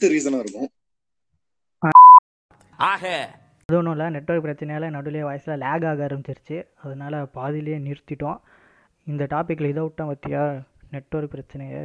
ரீசனா 0.00 0.38
இருக்கும். 0.38 0.68
ஆக. 2.76 3.26
அது 3.64 3.78
ஒன்றும் 3.78 3.98
இல்லை. 3.98 4.20
நெட்ஒர்க் 4.20 4.46
பிரச்சனையால் 4.46 4.90
நடுவிலே 4.90 5.22
வாய்ஸில் 5.22 5.58
லேக் 5.58 5.84
ஆக 5.84 6.06
ஆரம்பிச்சிருச்சு. 6.06 6.66
அதனால 6.74 7.26
பாதியிலேயே 7.26 7.78
நிறுத்திட்டோம். 7.78 8.40
இந்த 9.04 9.24
டாப்பிக்கில் 9.24 9.68
இதை 9.68 9.82
விட்டோம் 9.82 10.12
பார்த்தியா 10.12 10.62
நெட்ஒர்க் 10.92 11.32
பிரச்சனையை. 11.34 11.78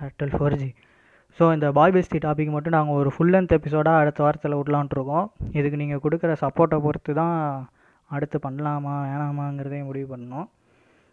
ஏர்டெல் 0.00 0.36
ஃபோர் 0.36 0.56
ஜி 0.56 0.74
ஸோ 1.38 1.44
இந்த 1.54 1.66
பாய் 1.76 1.94
பெஸ்டி 1.94 2.18
டாபிக் 2.24 2.52
மட்டும் 2.54 2.74
நாங்கள் 2.76 2.98
ஒரு 3.00 3.10
ஃபுல் 3.14 3.32
லென்த் 3.34 3.54
எபிசோடாக 3.56 4.02
அடுத்த 4.02 4.20
வாரத்தில் 4.24 4.58
விடலான்ட்ருக்கோம். 4.58 5.26
இதுக்கு 5.58 5.80
நீங்கள் 5.80 6.02
கொடுக்குற 6.04 6.34
சப்போர்ட்டை 6.44 6.78
பொறுத்து 6.84 7.12
தான் 7.20 7.34
அடுத்து 8.10 8.36
பண்ணலாமா 8.46 8.94
வேணாமாங்கிறதையும் 9.08 9.88
முடிவு 9.90 10.08
பண்ணணும் 10.12 10.46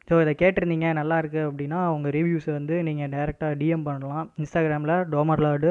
ஸோ 0.09 0.13
இதை 0.23 0.33
கேட்டிருந்தீங்க 0.41 0.87
நல்லாயிருக்கு 0.99 1.41
அப்படின்னா 1.49 1.79
உங்கள் 1.95 2.13
ரிவ்யூஸை 2.17 2.51
வந்து 2.59 2.75
நீங்கள் 2.87 3.11
டைரெக்டாக 3.15 3.57
டிஎம் 3.61 3.85
பண்ணலாம். 3.87 4.25
இன்ஸ்டாகிராமில் 4.41 4.95
டோமர்லாடு 5.13 5.69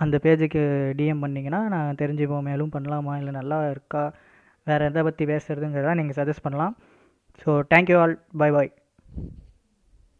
அந்த 0.00 0.16
பேஜுக்கு 0.24 0.62
டிஎம் 0.98 1.22
பண்ணிங்கன்னா 1.24 1.60
நான் 1.74 2.00
தெரிஞ்சுப்போம் 2.02 2.48
மேலும் 2.50 2.72
பண்ணலாமா 2.76 3.14
இல்லை 3.20 3.34
நல்லா 3.40 3.58
இருக்கா 3.74 4.04
வேறு 4.66 4.88
எதை 4.90 5.02
பற்றி 5.08 5.24
பேசுகிறதுங்கிறத 5.32 5.94
நீங்கள் 6.00 6.18
சஜஸ்ட் 6.20 6.46
பண்ணலாம். 6.46 6.74
So 7.42 7.50
thank you 7.72 7.98
all 8.02 8.16
bye 8.42 8.50
bye 8.56 8.70